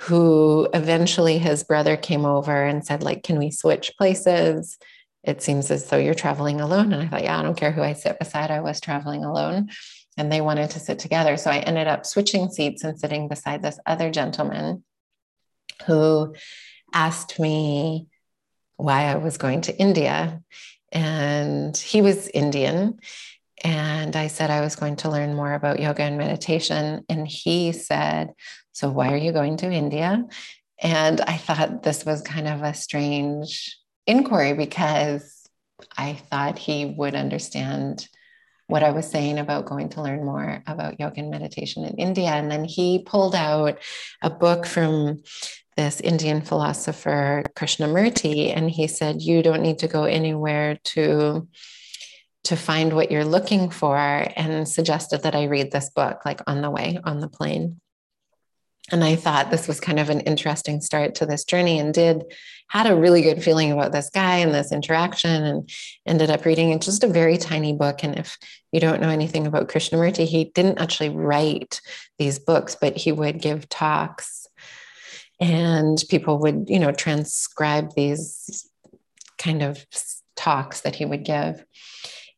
[0.00, 4.78] who eventually his brother came over and said like can we switch places?
[5.24, 6.92] It seems as though you're traveling alone.
[6.92, 8.50] And i thought yeah i don't care who i sit beside.
[8.50, 9.70] I was traveling alone.
[10.16, 11.36] And they wanted to sit together.
[11.36, 14.84] So i ended up switching seats and sitting beside this other gentleman
[15.86, 16.34] who
[16.92, 18.08] asked me
[18.76, 20.42] why i was going to india
[20.92, 22.98] and he was indian
[23.62, 27.04] and I said I was going to learn more about yoga and meditation.
[27.08, 28.32] And he said,
[28.72, 30.24] So, why are you going to India?
[30.82, 35.46] And I thought this was kind of a strange inquiry because
[35.96, 38.08] I thought he would understand
[38.70, 42.30] what I was saying about going to learn more about yoga and meditation in India.
[42.30, 43.78] And then he pulled out
[44.22, 45.22] a book from
[45.76, 51.48] this Indian philosopher, Krishnamurti, and he said, You don't need to go anywhere to
[52.44, 56.62] to find what you're looking for and suggested that I read this book like on
[56.62, 57.80] the way on the plane.
[58.92, 62.24] And I thought this was kind of an interesting start to this journey and did
[62.68, 65.68] had a really good feeling about this guy and this interaction and
[66.06, 68.04] ended up reading it just a very tiny book.
[68.04, 68.38] And if
[68.70, 71.80] you don't know anything about Krishnamurti, he didn't actually write
[72.18, 74.46] these books, but he would give talks
[75.40, 78.68] and people would, you know, transcribe these
[79.38, 79.84] kind of
[80.36, 81.64] talks that he would give.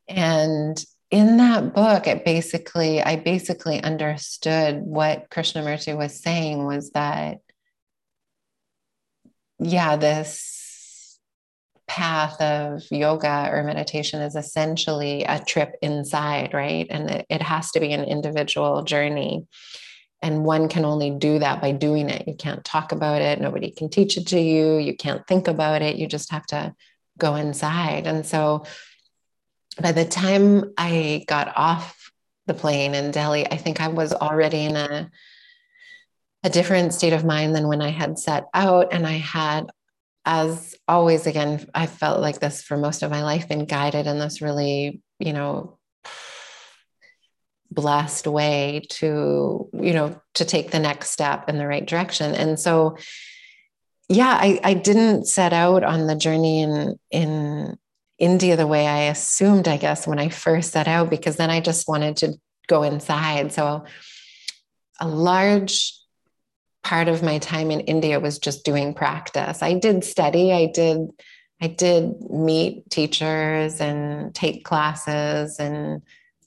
[0.08, 7.38] And in that book, it basically, I basically understood what Krishnamurti was saying was that,
[9.58, 11.18] yeah, this
[11.86, 16.86] path of yoga or meditation is essentially a trip inside, right?
[16.88, 19.46] And it, it has to be an individual journey.
[20.22, 22.26] And one can only do that by doing it.
[22.26, 23.38] You can't talk about it.
[23.38, 24.78] Nobody can teach it to you.
[24.78, 25.96] You can't think about it.
[25.96, 26.74] You just have to
[27.18, 28.06] go inside.
[28.06, 28.64] And so
[29.80, 32.10] by the time I got off
[32.46, 35.10] the plane in Delhi, I think I was already in a
[36.44, 39.70] a different state of mind than when I had set out, and I had
[40.24, 44.18] as always, again, I felt like this for most of my life, been guided in
[44.18, 45.78] this really, you know,
[47.70, 52.34] blessed way to, you know, to take the next step in the right direction.
[52.34, 52.96] And so,
[54.08, 57.78] yeah, I, I didn't set out on the journey in in
[58.22, 61.60] India the way I assumed, I guess, when I first set out, because then I
[61.60, 62.34] just wanted to
[62.68, 63.52] go inside.
[63.52, 63.84] So
[65.00, 65.92] a large
[66.84, 69.60] part of my time in India was just doing practice.
[69.60, 71.10] I did study, I did
[71.60, 76.02] I did meet teachers and take classes and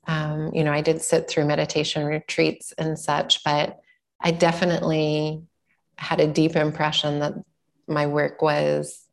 [0.07, 3.79] um, you know, I did sit through meditation retreats and such, but
[4.21, 5.41] I definitely
[5.97, 7.33] had a deep impression that
[7.87, 9.04] my work was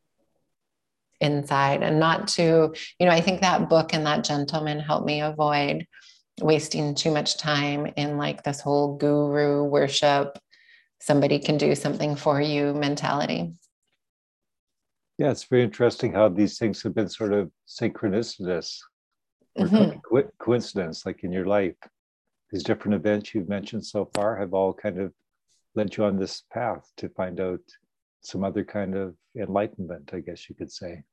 [1.23, 5.21] inside and not to, you know, I think that book and that gentleman helped me
[5.21, 5.85] avoid
[6.41, 10.37] wasting too much time in like this whole guru worship
[11.03, 13.53] somebody can do something for you mentality.
[15.17, 18.79] Yeah, it's very interesting how these things have been sort of synchronicitous
[19.55, 19.99] or mm-hmm.
[19.99, 21.75] co- coincidence, like in your life.
[22.51, 25.11] These different events you've mentioned so far have all kind of
[25.75, 27.61] led you on this path to find out
[28.21, 31.03] some other kind of enlightenment, I guess you could say.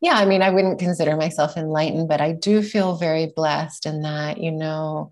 [0.00, 4.02] Yeah, I mean, I wouldn't consider myself enlightened, but I do feel very blessed in
[4.02, 5.10] that, you know,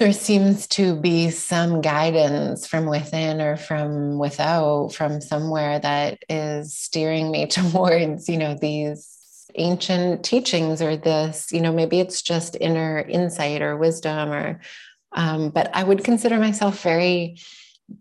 [0.00, 6.74] there seems to be some guidance from within or from without from somewhere that is
[6.74, 12.56] steering me towards you know these ancient teachings or this you know maybe it's just
[12.60, 14.60] inner insight or wisdom or
[15.12, 17.36] um, but i would consider myself very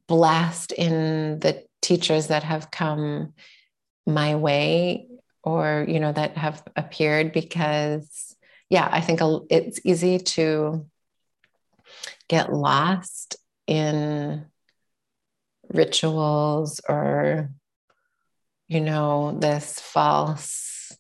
[0.08, 3.34] blessed in the teachers that have come
[4.10, 5.08] my way
[5.44, 8.36] or you know that have appeared because
[8.70, 9.20] yeah i think
[9.50, 10.86] it's easy to
[12.28, 14.46] get lost in
[15.74, 17.50] rituals or
[18.68, 20.96] you know this false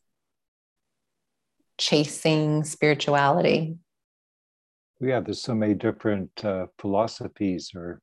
[1.78, 3.78] chasing spirituality.
[5.00, 8.02] Yeah there's so many different uh, philosophies or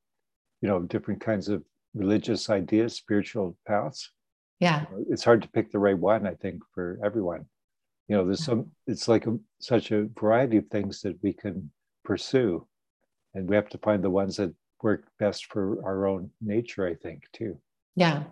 [0.62, 1.62] you know different kinds of
[1.94, 4.10] religious ideas spiritual paths
[4.60, 4.86] yeah.
[5.10, 7.46] It's hard to pick the right one i think for everyone.
[8.08, 11.70] You know there's some it's like a, such a variety of things that we can
[12.04, 12.66] pursue
[13.34, 16.94] and we have to find the ones that work best for our own nature i
[16.94, 17.58] think too.
[17.96, 18.24] Yeah.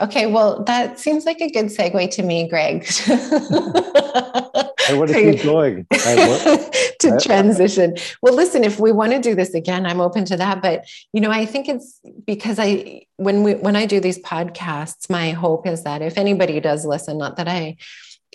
[0.00, 2.86] Okay well that seems like a good segue to me greg.
[3.06, 5.86] I want to keep going
[7.00, 10.62] to transition well listen if we want to do this again i'm open to that
[10.62, 15.10] but you know i think it's because i when we when i do these podcasts
[15.10, 17.76] my hope is that if anybody does listen not that i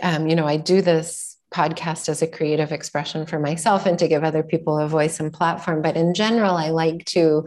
[0.04, 4.10] um, you know i do this podcast as a creative expression for myself and to
[4.10, 5.82] give other people a voice and platform.
[5.82, 7.46] But in general, I like to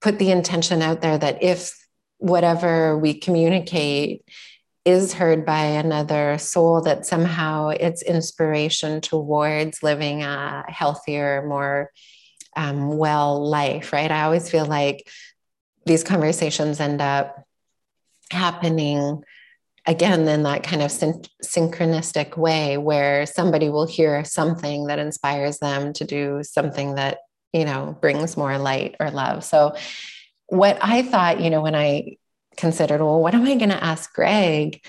[0.00, 1.72] put the intention out there that if
[2.18, 4.24] whatever we communicate
[4.88, 11.90] is heard by another soul, that somehow it's inspiration towards living a healthier, more
[12.56, 14.10] um, well life, right?
[14.10, 15.06] I always feel like
[15.84, 17.44] these conversations end up
[18.30, 19.22] happening
[19.86, 25.58] again in that kind of syn- synchronistic way where somebody will hear something that inspires
[25.58, 27.18] them to do something that
[27.52, 29.74] you know brings more light or love so
[30.48, 32.18] what i thought you know when i
[32.58, 34.84] considered well what am i going to ask greg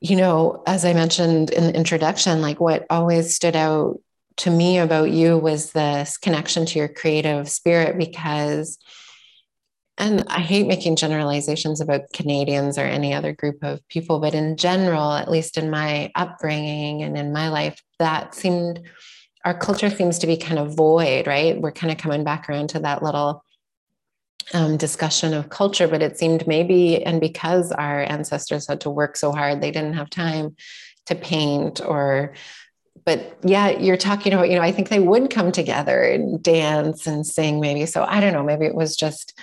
[0.00, 4.00] you know as i mentioned in the introduction like what always stood out
[4.36, 8.78] to me about you was this connection to your creative spirit because
[9.98, 14.58] and I hate making generalizations about Canadians or any other group of people, but in
[14.58, 18.82] general, at least in my upbringing and in my life, that seemed
[19.46, 21.58] our culture seems to be kind of void, right?
[21.58, 23.44] We're kind of coming back around to that little
[24.54, 29.16] um, discussion of culture, but it seemed maybe, and because our ancestors had to work
[29.16, 30.56] so hard, they didn't have time
[31.06, 32.34] to paint or
[33.04, 37.06] but yeah, you're talking about, you know, I think they would come together and dance
[37.06, 37.86] and sing maybe.
[37.86, 39.38] So I don't know, maybe it was just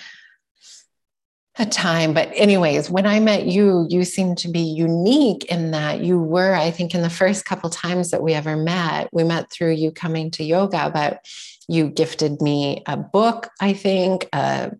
[1.58, 2.12] a time.
[2.12, 6.54] But, anyways, when I met you, you seemed to be unique in that you were,
[6.54, 9.92] I think, in the first couple times that we ever met, we met through you
[9.92, 11.24] coming to yoga, but
[11.68, 14.72] you gifted me a book, I think, a,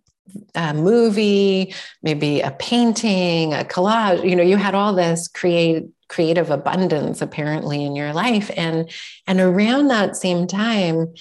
[0.55, 4.29] a movie, maybe a painting, a collage.
[4.29, 8.51] You know, you had all this create creative abundance apparently in your life.
[8.57, 8.91] And
[9.27, 11.15] and around that same time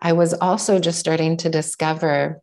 [0.00, 2.40] i was also just starting to discover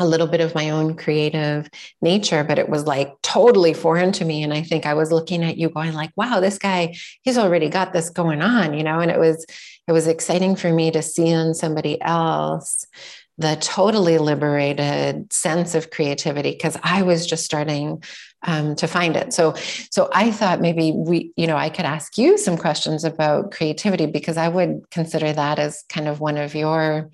[0.00, 1.70] a little bit of my own creative
[2.02, 4.42] nature but it was like totally foreign to me.
[4.42, 7.68] And i think i was looking at you going like wow this guy he's already
[7.68, 9.00] got this going on you know?
[9.00, 9.46] And it was
[9.86, 12.86] it was exciting for me to see in somebody else
[13.38, 18.02] the totally liberated sense of creativity because I was just starting
[18.46, 19.32] um, to find it.
[19.32, 19.54] So,
[19.90, 24.06] so I thought maybe we, you know, I could ask you some questions about creativity
[24.06, 27.10] because I would consider that as kind of one of your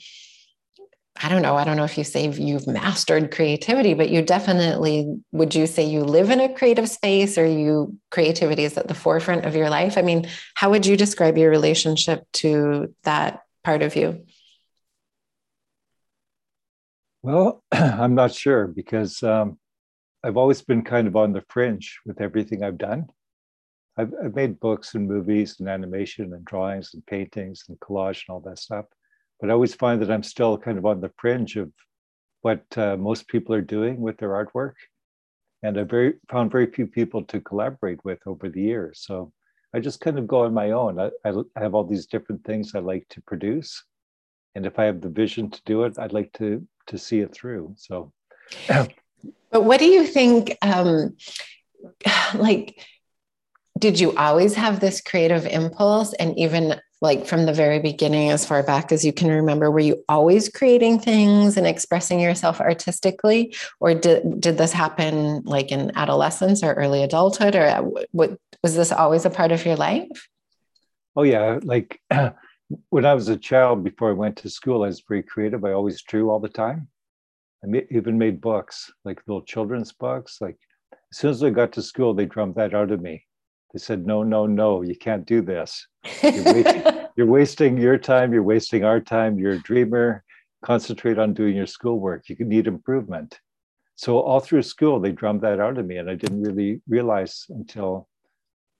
[1.22, 1.56] I don't know.
[1.56, 5.84] I don't know if you say you've mastered creativity, but you definitely would you say
[5.84, 9.68] you live in a creative space or you creativity is at the forefront of your
[9.68, 9.98] life?
[9.98, 14.24] I mean, how would you describe your relationship to that part of you?
[17.22, 19.58] Well, I'm not sure because um,
[20.24, 23.06] I've always been kind of on the fringe with everything I've done.
[23.96, 28.34] I've, I've made books and movies and animation and drawings and paintings and collage and
[28.34, 28.86] all that stuff
[29.40, 31.72] but I always find that I'm still kind of on the fringe of
[32.42, 34.74] what uh, most people are doing with their artwork.
[35.62, 39.02] And I've very found very few people to collaborate with over the years.
[39.06, 39.32] So
[39.74, 40.98] I just kind of go on my own.
[40.98, 43.82] I, I have all these different things I like to produce.
[44.54, 47.32] And if I have the vision to do it, I'd like to to see it
[47.32, 47.74] through.
[47.76, 48.12] So
[49.50, 51.16] but what do you think um
[52.34, 52.80] like
[53.78, 58.44] did you always have this creative impulse and even like from the very beginning, as
[58.44, 63.54] far back as you can remember, were you always creating things and expressing yourself artistically,
[63.80, 67.70] or did did this happen like in adolescence or early adulthood, or
[68.12, 70.28] what was this always a part of your life?
[71.16, 71.98] Oh yeah, like
[72.90, 75.64] when I was a child, before I went to school, I was very creative.
[75.64, 76.88] I always drew all the time.
[77.64, 80.38] I even made books, like little children's books.
[80.40, 80.56] Like
[81.12, 83.26] as soon as I got to school, they drummed that out of me.
[83.72, 85.86] They said, no, no, no, you can't do this.
[86.22, 86.82] You're, wasting,
[87.16, 88.32] you're wasting your time.
[88.32, 89.38] You're wasting our time.
[89.38, 90.24] You're a dreamer.
[90.64, 92.28] Concentrate on doing your schoolwork.
[92.28, 93.38] You need improvement.
[93.96, 95.98] So all through school, they drummed that out of me.
[95.98, 98.08] And I didn't really realize until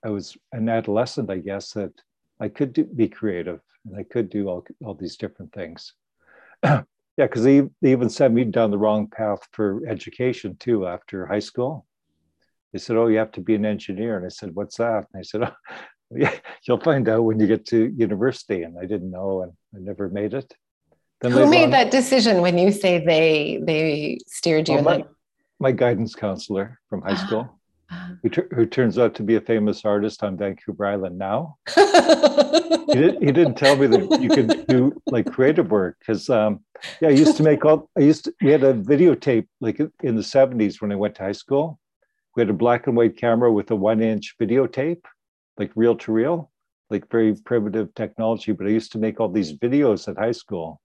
[0.05, 1.93] I was an adolescent, I guess, that
[2.41, 5.93] I could do, be creative and I could do all, all these different things.
[6.65, 6.83] yeah,
[7.17, 11.41] because they, they even sent me down the wrong path for education too after high
[11.41, 11.87] school
[12.73, 15.21] they said, "Oh, you have to be an engineer." And I said, "What's that?" And
[15.21, 15.77] I said, "Oh,
[16.17, 16.35] yeah,
[16.67, 20.09] you'll find out when you get to university." And I didn't know, and I never
[20.09, 20.53] made it.
[21.21, 24.77] Then Who made on, that decision when you say they they steered you?
[24.77, 25.05] Well, my,
[25.59, 27.60] my, guidance counselor from high school,
[28.23, 31.57] who, who, turns out to be a famous artist on Vancouver Island now.
[31.75, 36.61] he, did, he didn't tell me that you could do like creative work because um,
[37.01, 37.91] yeah, I used to make all.
[37.97, 41.23] I used to, we had a videotape like in the seventies when I went to
[41.23, 41.81] high school
[42.37, 45.03] we had a black and white camera with a one inch videotape,
[45.59, 46.51] like reel to reel,
[46.89, 48.53] like very primitive technology.
[48.53, 50.81] But I used to make all these videos at high school.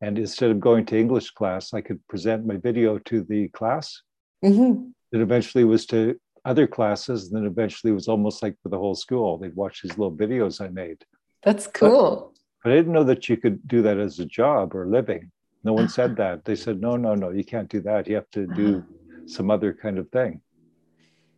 [0.00, 4.02] And instead of going to English class, I could present my video to the class.
[4.44, 4.90] Mm-hmm.
[5.12, 7.26] It eventually was to other classes.
[7.26, 9.38] And then eventually it was almost like for the whole school.
[9.38, 11.04] They'd watch these little videos I made.
[11.42, 12.32] That's cool.
[12.62, 15.30] But, but I didn't know that you could do that as a job or living.
[15.62, 16.44] No one said that.
[16.44, 18.06] They said, no, no, no, you can't do that.
[18.06, 19.22] You have to do uh-huh.
[19.26, 20.40] some other kind of thing.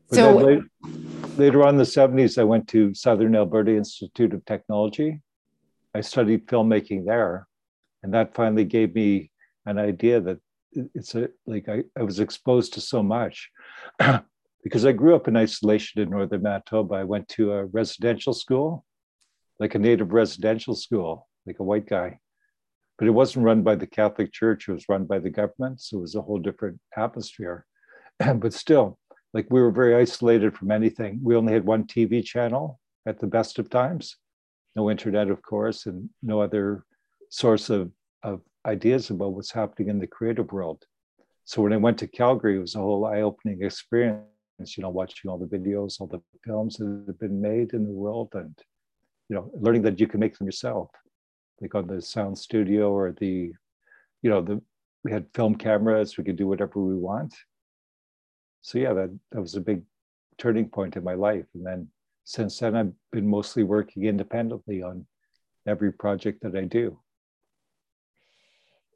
[0.08, 0.62] But so later,
[1.36, 5.20] later on in the 70s, I went to Southern Alberta Institute of Technology.
[5.94, 7.48] I studied filmmaking there.
[8.02, 9.32] And that finally gave me
[9.64, 10.38] an idea that
[10.94, 13.50] it's a like I, I was exposed to so much
[14.66, 16.96] because I grew up in isolation in northern Manitoba.
[16.96, 18.84] I went to a residential school,
[19.60, 22.18] like a native residential school, like a white guy.
[22.98, 25.80] But it wasn't run by the Catholic Church, it was run by the government.
[25.80, 27.64] So it was a whole different atmosphere.
[28.18, 28.98] but still,
[29.32, 31.20] like we were very isolated from anything.
[31.22, 34.16] We only had one TV channel at the best of times,
[34.74, 36.84] no internet, of course, and no other
[37.30, 37.92] source of,
[38.24, 40.82] of ideas about what's happening in the creative world.
[41.44, 44.24] So when I went to Calgary, it was a whole eye-opening experience,
[44.58, 47.92] you know, watching all the videos, all the films that have been made in the
[47.92, 48.58] world and,
[49.28, 50.90] you know, learning that you can make them yourself,
[51.60, 53.52] like on the sound studio or the,
[54.22, 54.60] you know, the,
[55.04, 57.34] we had film cameras, we could do whatever we want
[58.66, 59.82] so yeah, that, that was a big
[60.38, 61.44] turning point in my life.
[61.54, 61.88] And then
[62.24, 65.06] since then, I've been mostly working independently on
[65.68, 66.98] every project that I do.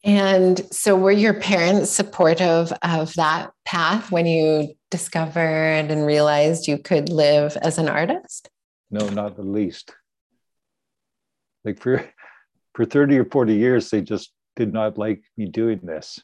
[0.03, 6.79] And so, were your parents supportive of that path when you discovered and realized you
[6.79, 8.49] could live as an artist?
[8.91, 9.95] No, not the least.
[11.65, 12.09] Like for
[12.75, 16.21] for 30 or 40 years, they just did not like me doing this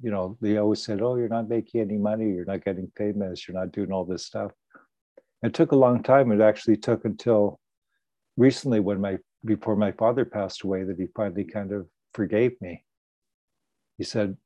[0.00, 2.30] you know, they always said, "Oh, you're not making any money.
[2.30, 3.46] You're not getting famous.
[3.46, 4.52] You're not doing all this stuff."
[5.42, 6.32] It took a long time.
[6.32, 7.58] It actually took until
[8.36, 12.84] recently, when my before my father passed away, that he finally kind of forgave me.
[13.98, 14.36] He said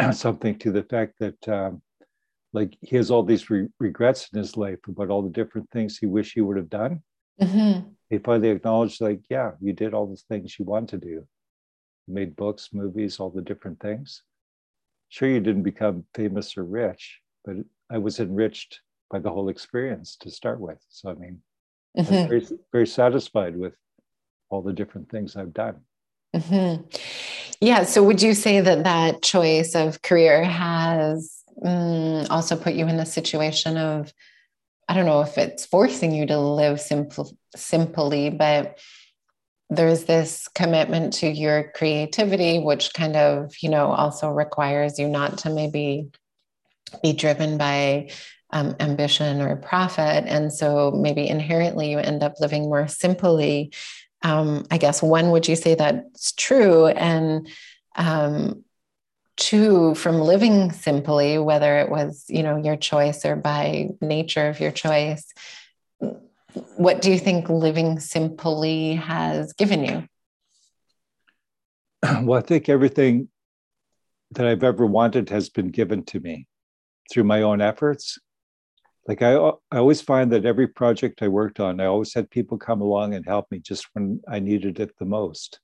[0.12, 1.82] something to the fact that, um,
[2.52, 5.98] like, he has all these re- regrets in his life about all the different things
[5.98, 7.02] he wish he would have done.
[7.40, 7.88] Mm-hmm.
[8.10, 11.26] He finally acknowledged, like, yeah, you did all the things you want to do.
[12.06, 14.22] made books, movies, all the different things.
[15.08, 17.56] Sure, you didn't become famous or rich, but
[17.90, 18.80] I was enriched
[19.10, 20.78] by the whole experience to start with.
[20.88, 21.40] So, I mean,
[21.96, 22.14] mm-hmm.
[22.14, 23.74] I'm very, very satisfied with
[24.50, 25.80] all the different things I've done.
[26.34, 26.82] Mm-hmm.
[27.60, 27.84] Yeah.
[27.84, 32.98] So, would you say that that choice of career has mm, also put you in
[33.00, 34.12] a situation of,
[34.88, 38.78] I don't know if it's forcing you to live simple, simply, but
[39.70, 45.38] there's this commitment to your creativity, which kind of, you know, also requires you not
[45.38, 46.10] to maybe
[47.02, 48.10] be driven by
[48.50, 50.24] um, ambition or profit.
[50.26, 53.72] And so maybe inherently you end up living more simply.
[54.24, 56.86] Um, I guess one, would you say that's true?
[56.86, 57.48] And
[57.94, 58.64] um,
[59.36, 64.58] two, from living simply, whether it was, you know, your choice or by nature of
[64.60, 65.32] your choice,
[66.76, 70.08] what do you think living simply has given you?
[72.22, 73.28] Well, I think everything
[74.32, 76.46] that I've ever wanted has been given to me
[77.10, 78.18] through my own efforts.
[79.06, 82.56] Like I, I always find that every project I worked on, I always had people
[82.56, 85.60] come along and help me just when I needed it the most.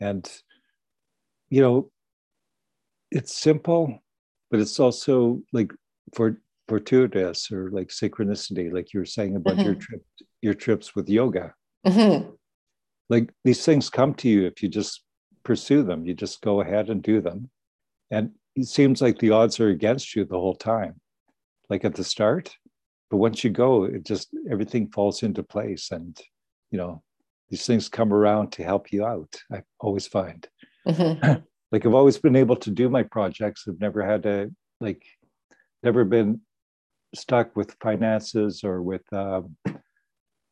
[0.00, 0.30] And,
[1.48, 1.90] you know,
[3.10, 3.98] it's simple,
[4.50, 5.72] but it's also like
[6.14, 9.64] for fortuitous or like synchronicity, like you were saying about mm-hmm.
[9.64, 10.02] your trip,
[10.40, 11.54] your trips with yoga.
[11.86, 12.30] Mm-hmm.
[13.08, 15.04] Like these things come to you if you just
[15.44, 16.06] pursue them.
[16.06, 17.50] You just go ahead and do them,
[18.10, 21.00] and it seems like the odds are against you the whole time,
[21.72, 22.54] like at the start.
[23.10, 26.14] But once you go, it just everything falls into place, and
[26.70, 27.02] you know
[27.48, 29.34] these things come around to help you out.
[29.50, 30.46] I always find.
[30.86, 31.40] Mm-hmm.
[31.72, 33.64] like I've always been able to do my projects.
[33.66, 34.50] I've never had to
[34.80, 35.02] like
[35.82, 36.42] never been
[37.14, 39.42] stuck with finances or with uh,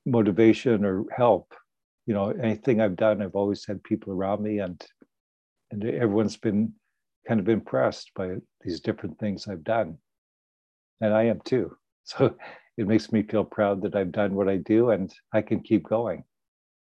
[0.07, 1.53] motivation or help.
[2.07, 4.83] You know, anything I've done, I've always had people around me, and
[5.71, 6.73] and everyone's been
[7.29, 9.99] kind of impressed by these different things I've done,
[11.01, 11.77] and I am too.
[12.05, 12.35] So
[12.77, 15.85] it makes me feel proud that I've done what I do, and I can keep
[15.85, 16.25] going.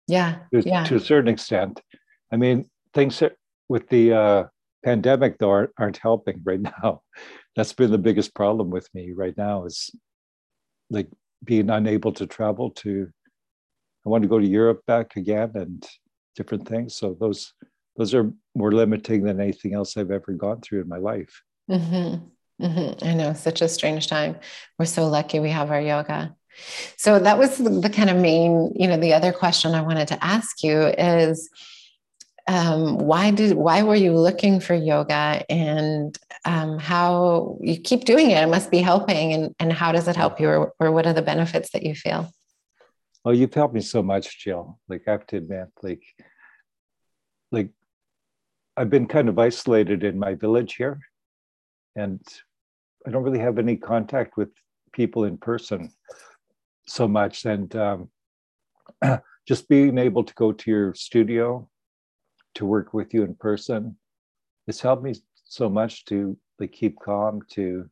[0.07, 0.85] Yeah, to, yeah.
[0.85, 1.83] to a certain extent.
[2.33, 3.23] I mean, things
[3.69, 4.45] with the uh,
[4.85, 7.03] pandemic though aren't, aren't helping right now
[7.57, 9.91] that's been the biggest problem with me right now is
[10.91, 11.09] like
[11.45, 13.09] being unable to travel to
[14.07, 15.87] i want to go to europe back again and
[16.37, 17.53] different things so those
[17.97, 22.25] those are more limiting than anything else i've ever gone through in my life mm-hmm.
[22.61, 23.05] Mm-hmm.
[23.05, 24.37] i know such a strange time.
[24.79, 26.35] We're so lucky we have our yoga.
[26.97, 30.09] So that was the, the kind of main you know the other question i wanted
[30.09, 31.49] to ask you is
[32.49, 38.31] um, why did why were you looking for yoga and um, how you keep doing
[38.31, 38.43] it?
[38.43, 39.35] It must be helping.
[39.35, 40.49] And, and how does it help you?
[40.49, 42.33] Or, or what are the benefits that you feel?
[43.25, 44.81] Oh you've helped me so much jill.
[44.89, 46.03] Like i have to admit like
[47.53, 47.71] like
[48.77, 51.01] i've been kind of isolated in my village here.
[51.97, 52.23] And
[53.09, 54.51] i don't really have any contact with
[54.93, 55.91] people in person
[56.87, 58.11] so much and um,
[59.49, 61.69] just being able to go to your studio
[62.55, 63.97] to work with you in person.
[64.67, 67.89] It's helped me so much to like keep calm, to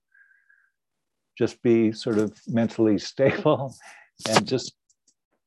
[1.38, 3.74] just be sort of mentally stable
[4.28, 4.74] and just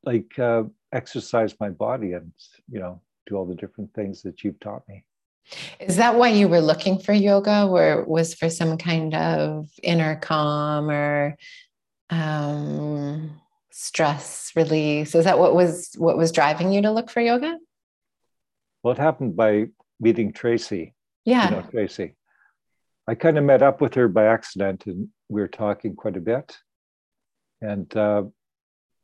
[0.03, 0.63] like uh,
[0.93, 2.32] exercise my body and
[2.72, 5.03] you know do all the different things that you've taught me
[5.80, 10.16] is that why you were looking for yoga or was for some kind of inner
[10.16, 11.38] calm or
[12.10, 13.40] um,
[13.72, 17.58] stress release is that what was what was driving you to look for yoga
[18.84, 19.66] well, it happened by
[20.00, 20.94] meeting Tracy.
[21.26, 21.50] Yeah.
[21.50, 22.16] You know, Tracy.
[23.08, 26.22] I kind of met up with her by accident and we were talking quite a
[26.22, 26.58] bit.
[27.62, 28.24] And uh,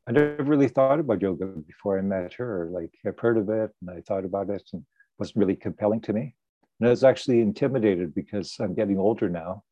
[0.06, 2.70] I never really thought about yoga before I met her.
[2.72, 4.84] Like I've heard of it and I thought about it and
[5.18, 6.34] wasn't really compelling to me.
[6.78, 9.62] And I was actually intimidated because I'm getting older now.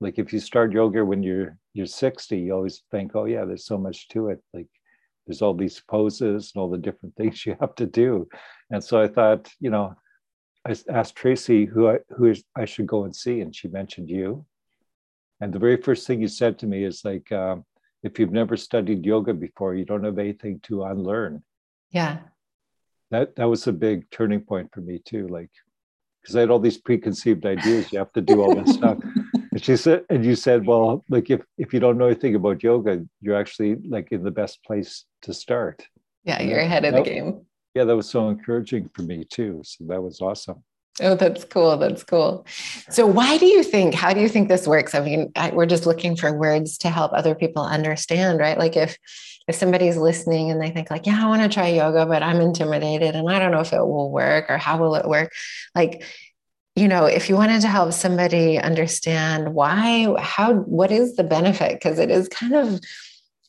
[0.00, 3.66] Like if you start yoga when you're you're 60, you always think, oh yeah, there's
[3.66, 4.42] so much to it.
[4.52, 4.68] Like
[5.26, 8.28] there's all these poses and all the different things you have to do.
[8.70, 9.94] And so I thought, you know,
[10.66, 14.44] I asked Tracy who I, who I should go and see, and she mentioned you.
[15.40, 17.64] And the very first thing you said to me is like, um,
[18.02, 21.42] if you've never studied yoga before, you don't have anything to unlearn.
[21.90, 22.18] Yeah.
[23.10, 25.26] That that was a big turning point for me too.
[25.28, 25.50] Like,
[26.20, 27.92] because I had all these preconceived ideas.
[27.92, 28.98] You have to do all this stuff.
[29.52, 32.62] And she said, and you said, well, like if if you don't know anything about
[32.62, 35.84] yoga, you're actually like in the best place to start.
[36.22, 37.44] Yeah, you're ahead of the game.
[37.74, 39.62] Yeah, that was so encouraging for me too.
[39.64, 40.62] So that was awesome.
[41.00, 41.76] Oh, that's cool.
[41.76, 42.46] That's cool.
[42.90, 44.94] So, why do you think, how do you think this works?
[44.94, 48.58] I mean, I, we're just looking for words to help other people understand, right?
[48.58, 48.98] Like, if,
[49.48, 52.40] if somebody's listening and they think, like, yeah, I want to try yoga, but I'm
[52.40, 55.32] intimidated and I don't know if it will work or how will it work?
[55.74, 56.04] Like,
[56.76, 61.72] you know, if you wanted to help somebody understand why, how, what is the benefit?
[61.72, 62.80] Because it is kind of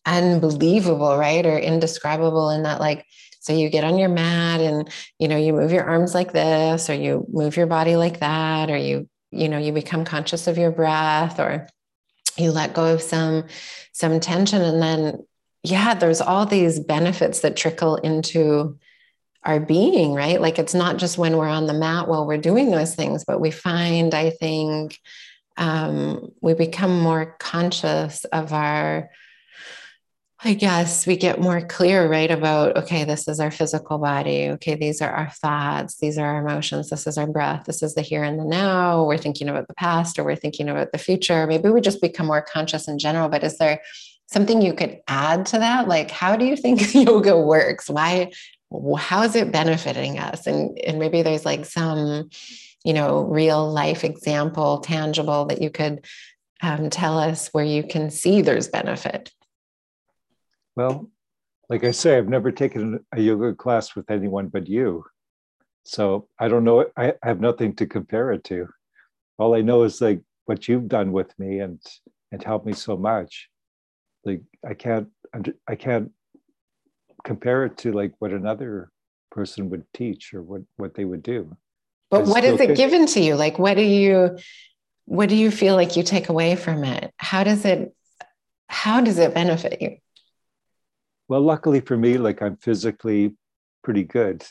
[0.06, 1.46] unbelievable, right?
[1.46, 3.06] Or indescribable in that, like,
[3.42, 4.88] so you get on your mat and,
[5.18, 8.70] you know, you move your arms like this, or you move your body like that,
[8.70, 11.68] or you, you know, you become conscious of your breath, or
[12.38, 13.46] you let go of some,
[13.94, 14.62] some tension.
[14.62, 15.26] And then,
[15.64, 18.78] yeah, there's all these benefits that trickle into
[19.44, 20.40] our being, right?
[20.40, 23.42] Like it's not just when we're on the mat while we're doing those things, but
[23.42, 25.00] we find, I think,
[25.58, 29.10] um, we become more conscious of our
[30.44, 32.32] I guess we get more clear, right?
[32.32, 34.50] About, okay, this is our physical body.
[34.50, 35.98] Okay, these are our thoughts.
[35.98, 36.90] These are our emotions.
[36.90, 37.66] This is our breath.
[37.66, 39.04] This is the here and the now.
[39.04, 41.46] We're thinking about the past or we're thinking about the future.
[41.46, 43.30] Maybe we just become more conscious in general.
[43.30, 43.82] But is there
[44.32, 45.88] something you could add to that?
[45.88, 47.88] Like, how do you think yoga works?
[47.88, 48.32] Why,
[48.98, 50.48] how is it benefiting us?
[50.48, 52.32] And, and maybe there's like some,
[52.84, 56.04] you know, real life example, tangible that you could
[56.64, 59.32] um, tell us where you can see there's benefit.
[60.76, 61.10] Well,
[61.70, 65.06] like I say, I've never taken a yoga class with anyone but you.
[65.84, 66.86] So I don't know.
[66.98, 68.68] I have nothing to compare it to.
[69.38, 71.80] All I know is like what you've done with me and
[72.32, 73.50] and helped me so much.
[74.26, 75.08] Like I can't
[75.68, 76.12] I can't
[77.24, 78.92] compare it to like what another
[79.32, 81.56] person would teach or what what they would do.
[82.10, 83.36] But what is it given to you?
[83.36, 84.38] Like what do you
[85.06, 87.14] what do you feel like you take away from it?
[87.18, 87.96] How does it
[88.68, 89.98] how does it benefit you?
[91.32, 93.38] Well, luckily for me, like I'm physically
[93.86, 94.44] pretty good.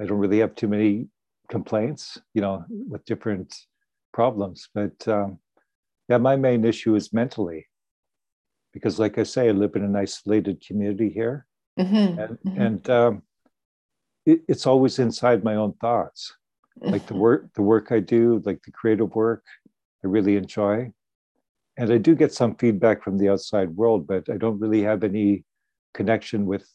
[0.00, 1.08] I don't really have too many
[1.50, 3.52] complaints, you know, with different
[4.12, 4.68] problems.
[4.72, 5.40] But um,
[6.08, 7.66] yeah, my main issue is mentally,
[8.72, 11.44] because like I say, I live in an isolated community here,
[11.76, 12.20] mm-hmm.
[12.20, 12.60] and, mm-hmm.
[12.60, 13.22] and um,
[14.26, 16.32] it, it's always inside my own thoughts.
[16.80, 19.42] Like the work, the work I do, like the creative work,
[20.04, 20.92] I really enjoy,
[21.76, 25.02] and I do get some feedback from the outside world, but I don't really have
[25.02, 25.42] any
[25.96, 26.68] connection with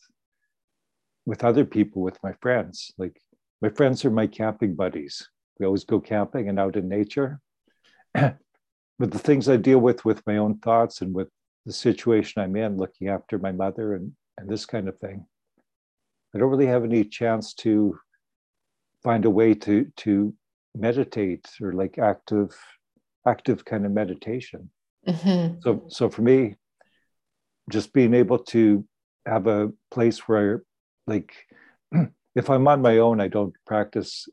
[1.26, 2.92] with other people with my friends.
[2.98, 3.18] Like
[3.62, 5.30] my friends are my camping buddies.
[5.60, 7.40] We always go camping and out in nature.
[9.02, 11.30] But the things i deal with with my own thoughts and with
[11.66, 15.26] the situation i'm in looking after my mother and and this kind of thing
[16.36, 17.98] i don't really have any chance to
[19.04, 20.36] find a way to to
[20.76, 22.56] meditate or like active
[23.28, 24.70] active kind of meditation.
[25.08, 25.62] Mm-hmm.
[25.64, 26.56] so so for me
[27.72, 28.86] just being able to
[29.26, 30.64] have a place where
[31.08, 31.34] like
[32.36, 34.28] if i'm on my own i don't practice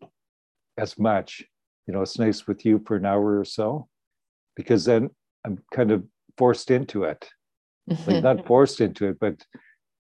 [0.79, 1.43] as much.
[1.87, 3.89] You know it's nice with you for an hour or so
[4.57, 5.11] because then
[5.45, 6.05] i'm kind of
[6.37, 7.29] forced into it.
[8.07, 9.45] Like not forced into it but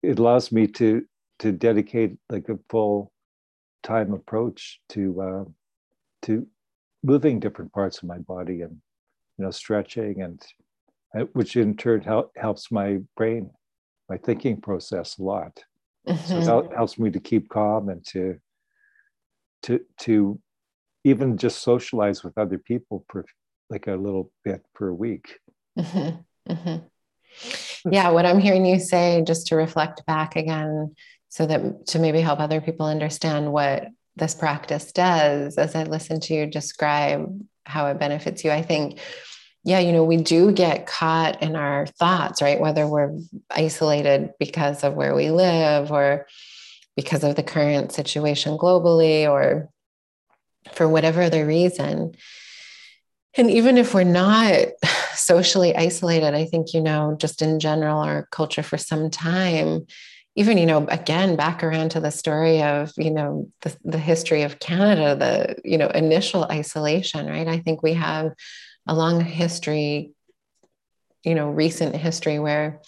[0.02, 1.02] it allows me to
[1.40, 3.12] to dedicate like a full
[3.82, 5.44] time approach to uh,
[6.22, 6.46] to
[7.02, 8.76] moving different parts of my body and
[9.38, 10.42] you know stretching and
[11.18, 13.50] uh, which in turn help, helps my brain
[14.08, 15.62] my thinking process a lot.
[16.06, 16.42] Mm-hmm.
[16.42, 18.38] So that helps me to keep calm and to
[19.64, 20.40] to to
[21.04, 23.24] even just socialize with other people for
[23.70, 25.38] like a little bit per week.
[25.78, 26.52] Mm-hmm.
[26.52, 27.92] Mm-hmm.
[27.92, 30.94] Yeah, what I'm hearing you say, just to reflect back again,
[31.28, 36.20] so that to maybe help other people understand what this practice does, as I listen
[36.20, 37.28] to you describe
[37.64, 38.98] how it benefits you, I think
[39.64, 42.60] yeah, you know, we do get caught in our thoughts, right?
[42.60, 43.18] Whether we're
[43.50, 46.26] isolated because of where we live or
[46.96, 49.68] because of the current situation globally or
[50.72, 52.12] for whatever other reason.
[53.36, 54.66] And even if we're not
[55.14, 59.86] socially isolated, I think, you know, just in general, our culture for some time,
[60.34, 64.42] even, you know, again, back around to the story of, you know, the, the history
[64.42, 67.48] of Canada, the, you know, initial isolation, right?
[67.48, 68.32] I think we have
[68.88, 70.12] a long history,
[71.22, 72.80] you know, recent history where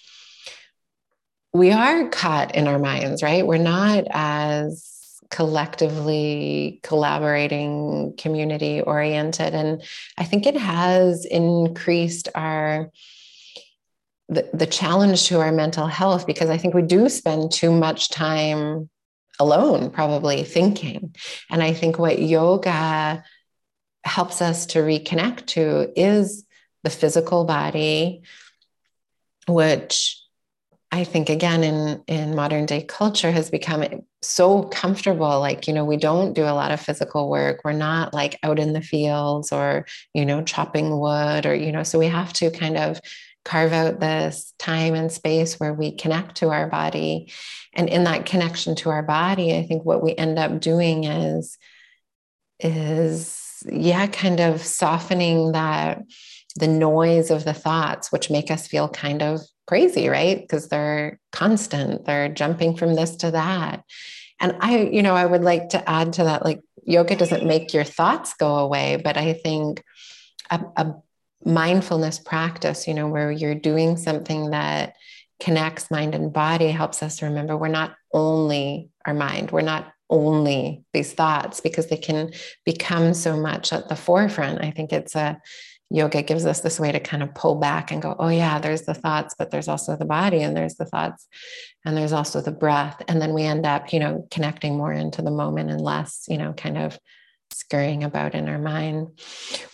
[1.53, 3.46] we are caught in our minds, right?
[3.46, 9.55] We're not as collectively collaborating, community oriented.
[9.55, 9.82] And
[10.18, 12.90] I think it has increased our
[14.28, 18.11] the, the challenge to our mental health because I think we do spend too much
[18.11, 18.88] time
[19.40, 21.16] alone, probably thinking.
[21.51, 23.24] And I think what yoga
[24.05, 26.44] helps us to reconnect to is
[26.82, 28.22] the physical body,
[29.46, 30.20] which
[30.92, 33.84] I think again in, in modern day culture has become
[34.22, 35.38] so comfortable.
[35.38, 37.61] Like you know we don't do a lot of physical work.
[37.64, 41.82] We're not like out in the fields or you know chopping wood or you know
[41.84, 43.01] so we have to kind of
[43.44, 47.32] carve out this time and space where we connect to our body.
[47.72, 51.57] And in that connection to our body i think what we end up doing is
[52.59, 56.03] is yeah kind of softening that
[56.57, 60.41] the noise of the thoughts which make us feel kind of crazy, right?
[60.41, 63.85] Because they're constant, they're jumping from this to that.
[64.41, 67.73] And I, you know, I would like to add to that like yoga doesn't make
[67.73, 69.85] your thoughts go away, but I think
[70.51, 70.95] a, a
[71.45, 74.95] mindfulness practice, you know, where you're doing something that
[75.39, 80.85] connects mind and body helps us remember we're not only our mind, we're not only
[80.93, 82.33] these thoughts because they can
[82.65, 84.63] become so much at the forefront.
[84.63, 85.41] I think it's a
[85.91, 88.83] yoga gives us this way to kind of pull back and go, oh, yeah, there's
[88.83, 91.27] the thoughts, but there's also the body and there's the thoughts
[91.85, 93.03] and there's also the breath.
[93.09, 96.39] And then we end up, you know, connecting more into the moment and less, you
[96.39, 96.99] know, kind of
[97.53, 99.09] scurrying about in our mind.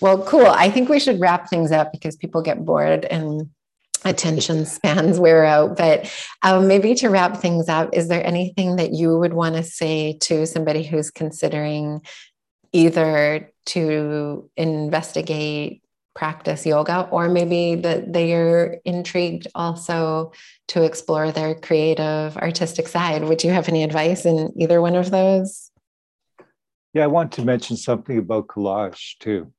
[0.01, 0.47] Well, cool.
[0.47, 3.51] I think we should wrap things up because people get bored and
[4.07, 5.77] attention spans wear out.
[5.77, 9.63] But um, maybe to wrap things up, is there anything that you would want to
[9.63, 12.03] say to somebody who's considering
[12.73, 15.83] either to investigate
[16.15, 20.33] practice yoga, or maybe that they are intrigued also
[20.69, 23.23] to explore their creative artistic side.
[23.25, 25.71] Would you have any advice in either one of those?
[26.95, 29.53] Yeah, I want to mention something about collage too.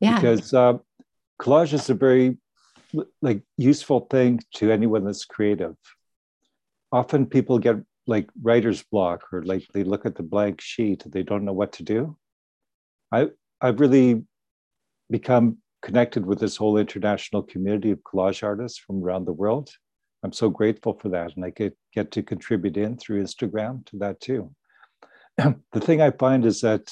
[0.00, 0.16] Yeah.
[0.16, 0.74] Because uh,
[1.40, 2.36] collage is a very
[3.22, 5.76] like useful thing to anyone that's creative.
[6.92, 7.76] Often people get
[8.06, 11.72] like writer's block or like they look at the blank sheet they don't know what
[11.74, 12.16] to do.
[13.12, 13.28] I
[13.60, 14.24] I've really
[15.10, 19.70] become connected with this whole international community of collage artists from around the world.
[20.22, 21.36] I'm so grateful for that.
[21.36, 24.50] And I get, get to contribute in through Instagram to that too.
[25.36, 26.90] the thing I find is that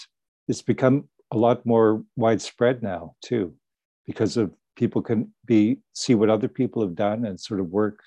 [0.48, 3.54] it's become a lot more widespread now too,
[4.06, 8.00] because of people can be see what other people have done and sort of work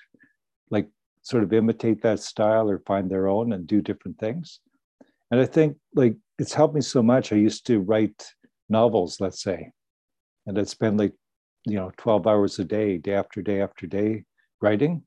[0.70, 0.88] like
[1.22, 4.60] sort of imitate that style or find their own and do different things.
[5.30, 7.32] And I think like it's helped me so much.
[7.32, 8.24] I used to write
[8.68, 9.70] novels, let's say,
[10.46, 11.12] and I'd spend like,
[11.66, 14.24] you know, 12 hours a day, day after day after day
[14.60, 15.02] writing.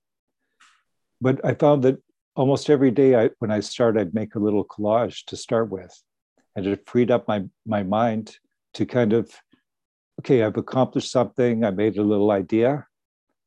[1.20, 2.01] But I found that
[2.36, 5.91] almost every day I, when I start, I'd make a little collage to start with.
[6.55, 8.38] And it freed up my, my mind
[8.76, 9.32] to kind of,
[10.20, 11.64] okay, I've accomplished something.
[11.64, 12.86] I made a little idea.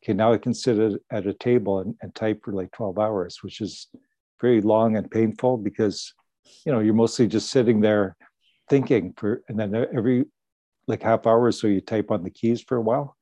[0.03, 3.39] Okay, now I can sit at, a table and, and type for like 12 hours,
[3.43, 3.89] which is
[4.41, 6.13] very long and painful because,
[6.65, 8.17] you know, you're mostly just sitting there
[8.69, 10.27] thinking for, and then every
[10.87, 13.17] like half hour or so you type on the keys for a while.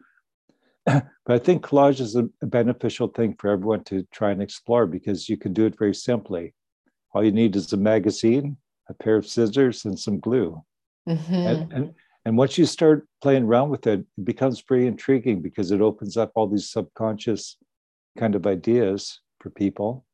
[0.84, 4.86] but I think collage is a, a beneficial thing for everyone to try and explore
[4.86, 6.55] because you can do it very simply.
[7.12, 8.57] All you need is a magazine,
[8.88, 10.62] a pair of scissors, and some glue.
[11.09, 11.34] Mm-hmm.
[11.34, 15.70] And, and, and once you start playing around with it, it becomes pretty intriguing because
[15.70, 17.56] it opens up all these subconscious
[18.18, 20.06] kind of ideas for people.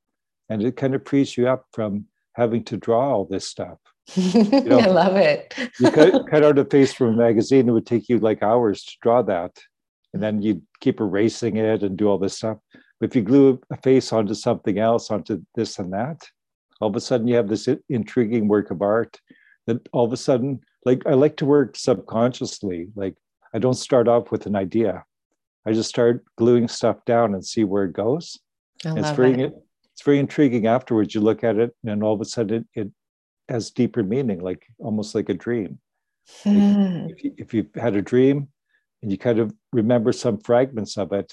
[0.48, 3.78] And it kind of frees you up from having to draw all this stuff.
[4.16, 5.54] You know, I love it.
[5.78, 8.82] you cut, cut out a face from a magazine, it would take you like hours
[8.84, 9.56] to draw that.
[10.12, 12.58] And then you'd keep erasing it and do all this stuff.
[12.98, 16.28] But if you glue a face onto something else, onto this and that,
[16.80, 19.20] all of a sudden you have this intriguing work of art
[19.68, 22.88] that all of a sudden, like I like to work subconsciously.
[22.94, 23.16] Like
[23.54, 25.04] I don't start off with an idea.
[25.66, 28.38] I just start gluing stuff down and see where it goes.
[28.84, 29.52] I it's very it.
[29.92, 31.14] it's very intriguing afterwards.
[31.14, 32.92] You look at it and all of a sudden it, it
[33.48, 35.78] has deeper meaning, like almost like a dream.
[36.44, 37.06] Like Hmm.
[37.10, 38.48] if, you, if you've had a dream
[39.02, 41.32] and you kind of remember some fragments of it,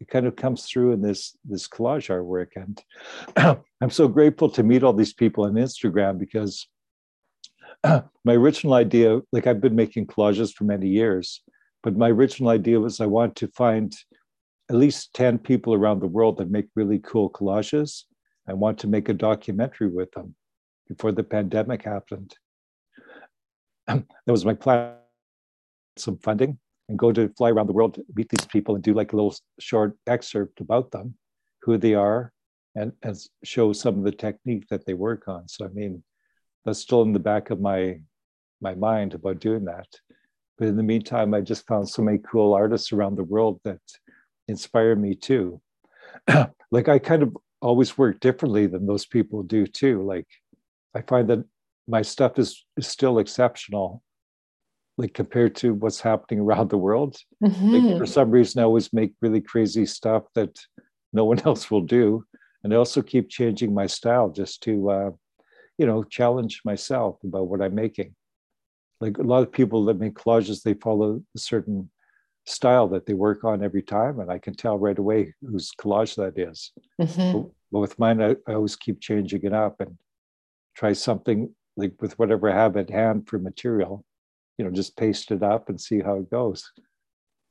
[0.00, 2.48] it kind of comes through in this this collage artwork.
[2.56, 2.82] And
[3.80, 6.68] I'm so grateful to meet all these people on Instagram because
[8.24, 11.42] my original idea, like I've been making collages for many years,
[11.82, 13.94] but my original idea was I want to find
[14.70, 18.04] at least 10 people around the world that make really cool collages.
[18.48, 20.34] I want to make a documentary with them
[20.88, 22.34] before the pandemic happened.
[23.86, 24.94] that was my plan.
[25.96, 26.58] Some funding
[26.88, 29.16] and go to fly around the world, to meet these people, and do like a
[29.16, 31.14] little short excerpt about them,
[31.62, 32.32] who they are,
[32.74, 35.48] and, and show some of the technique that they work on.
[35.48, 36.02] So I mean,
[36.64, 38.00] that's still in the back of my
[38.60, 39.86] my mind about doing that.
[40.58, 43.80] But in the meantime, I just found so many cool artists around the world that
[44.48, 45.60] inspire me too.
[46.70, 50.02] like I kind of always work differently than those people do too.
[50.02, 50.26] Like
[50.94, 51.44] I find that
[51.88, 54.02] my stuff is, is still exceptional,
[54.96, 57.16] like compared to what's happening around the world.
[57.42, 57.88] Mhm.
[57.88, 60.58] Like for some reason, I always make really crazy stuff that
[61.12, 62.24] no one else will do,
[62.62, 65.10] and I also keep changing my style just to uh,
[65.78, 68.14] you know, challenge myself about what I'm making.
[69.00, 71.90] Like a lot of people that make collages, they follow a certain
[72.46, 76.14] style that they work on every time, and I can tell right away whose collage
[76.16, 76.72] that is.
[77.00, 77.38] Mm-hmm.
[77.38, 79.96] But, but, with mine, I, I always keep changing it up and
[80.76, 84.04] try something like with whatever I have at hand for material,
[84.58, 86.70] you know, just paste it up and see how it goes.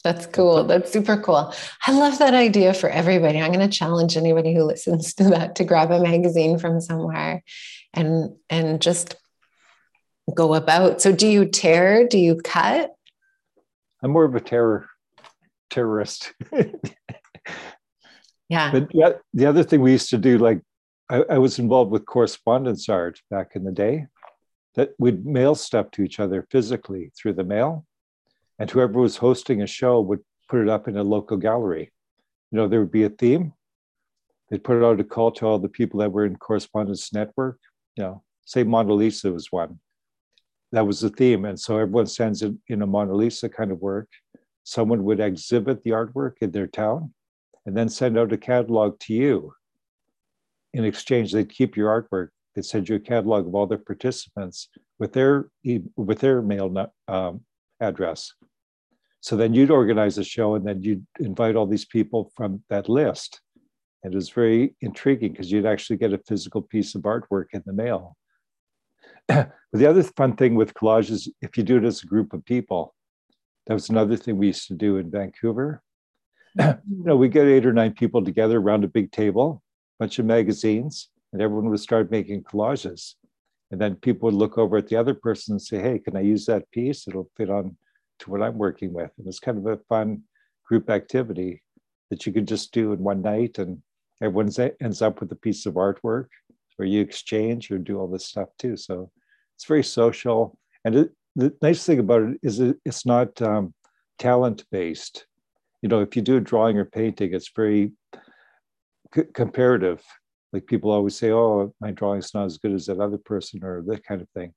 [0.03, 0.65] That's cool.
[0.65, 1.53] That's super cool.
[1.87, 3.39] I love that idea for everybody.
[3.39, 7.41] I'm going to challenge anybody who listens to that to grab a magazine from somewhere
[7.93, 9.15] and and just
[10.35, 11.01] go about.
[11.01, 12.07] So do you tear?
[12.07, 12.91] Do you cut?
[14.01, 14.89] I'm more of a terror
[15.69, 16.33] terrorist.
[18.49, 18.71] yeah.
[18.71, 20.61] But yeah, the other thing we used to do, like
[21.09, 24.07] I, I was involved with correspondence art back in the day,
[24.75, 27.85] that we'd mail stuff to each other physically through the mail
[28.59, 31.91] and whoever was hosting a show would put it up in a local gallery.
[32.51, 33.53] You know, there would be a theme.
[34.49, 37.59] They'd put out a call to all the people that were in Correspondence Network.
[37.95, 39.79] You know, say Mona Lisa was one.
[40.71, 41.45] That was the theme.
[41.45, 44.09] And so everyone sends in, in a Mona Lisa kind of work.
[44.63, 47.13] Someone would exhibit the artwork in their town
[47.65, 49.53] and then send out a catalog to you.
[50.73, 52.29] In exchange, they'd keep your artwork.
[52.55, 55.49] They'd send you a catalog of all their participants with their
[55.95, 57.41] with their mail um,
[57.83, 58.33] address.
[59.21, 62.89] So then you'd organize a show and then you'd invite all these people from that
[62.89, 63.41] list.
[64.03, 67.63] And it was very intriguing because you'd actually get a physical piece of artwork in
[67.65, 68.17] the mail.
[69.27, 72.93] the other fun thing with collages, if you do it as a group of people,
[73.67, 75.81] that was another thing we used to do in Vancouver.
[76.59, 79.63] you know, we get eight or nine people together around a big table,
[79.99, 83.15] bunch of magazines, and everyone would start making collages.
[83.73, 86.19] And then people would look over at the other person and say, hey, can I
[86.19, 87.07] use that piece?
[87.07, 87.75] It'll fit on
[88.19, 89.09] to what I'm working with.
[89.17, 90.21] And it's kind of a fun
[90.63, 91.63] group activity
[92.11, 93.81] that you could just do in one night and
[94.21, 96.27] everyone ends up with a piece of artwork
[96.75, 98.77] where you exchange or do all this stuff too.
[98.77, 99.09] So
[99.55, 100.55] it's very social.
[100.85, 103.73] And it, the nice thing about it is it, it's not um,
[104.19, 105.25] talent based.
[105.81, 107.93] You know, if you do a drawing or painting, it's very
[109.15, 110.03] c- comparative
[110.53, 113.81] like people always say, oh, my drawing's not as good as that other person or
[113.87, 114.53] that kind of thing.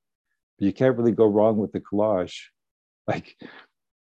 [0.58, 2.36] But you can't really go wrong with the collage.
[3.08, 3.36] Like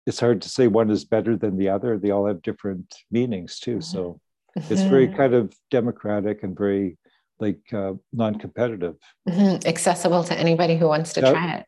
[0.05, 1.97] it's hard to say one is better than the other.
[1.97, 3.79] They all have different meanings too.
[3.79, 4.19] So
[4.57, 4.73] mm-hmm.
[4.73, 6.97] it's very kind of democratic and very
[7.39, 8.95] like uh, non-competitive.
[9.29, 9.65] Mm-hmm.
[9.65, 11.65] Accessible to anybody who wants to yeah, try it.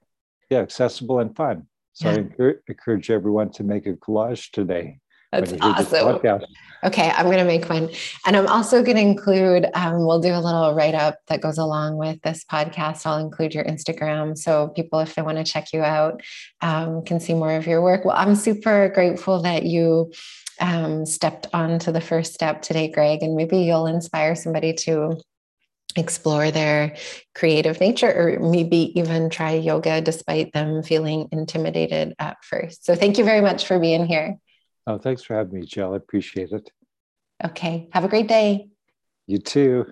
[0.49, 1.67] Yeah, accessible and fun.
[1.93, 2.15] So yeah.
[2.15, 4.99] I encourage, encourage everyone to make a collage today.
[5.31, 6.41] That's awesome.
[6.83, 7.89] Okay, I'm going to make one.
[8.25, 11.59] And I'm also going to include, um, we'll do a little write up that goes
[11.59, 13.05] along with this podcast.
[13.05, 14.35] I'll include your Instagram.
[14.35, 16.21] So people, if they want to check you out,
[16.61, 18.03] um, can see more of your work.
[18.03, 20.11] Well, I'm super grateful that you
[20.59, 25.21] um, stepped on to the first step today, Greg, and maybe you'll inspire somebody to
[25.95, 26.95] explore their
[27.35, 32.85] creative nature or maybe even try yoga despite them feeling intimidated at first.
[32.85, 34.37] So thank you very much for being here.
[34.91, 35.93] Oh, thanks for having me, Jill.
[35.93, 36.69] I appreciate it.
[37.45, 37.87] Okay.
[37.93, 38.67] Have a great day.
[39.25, 39.85] You too.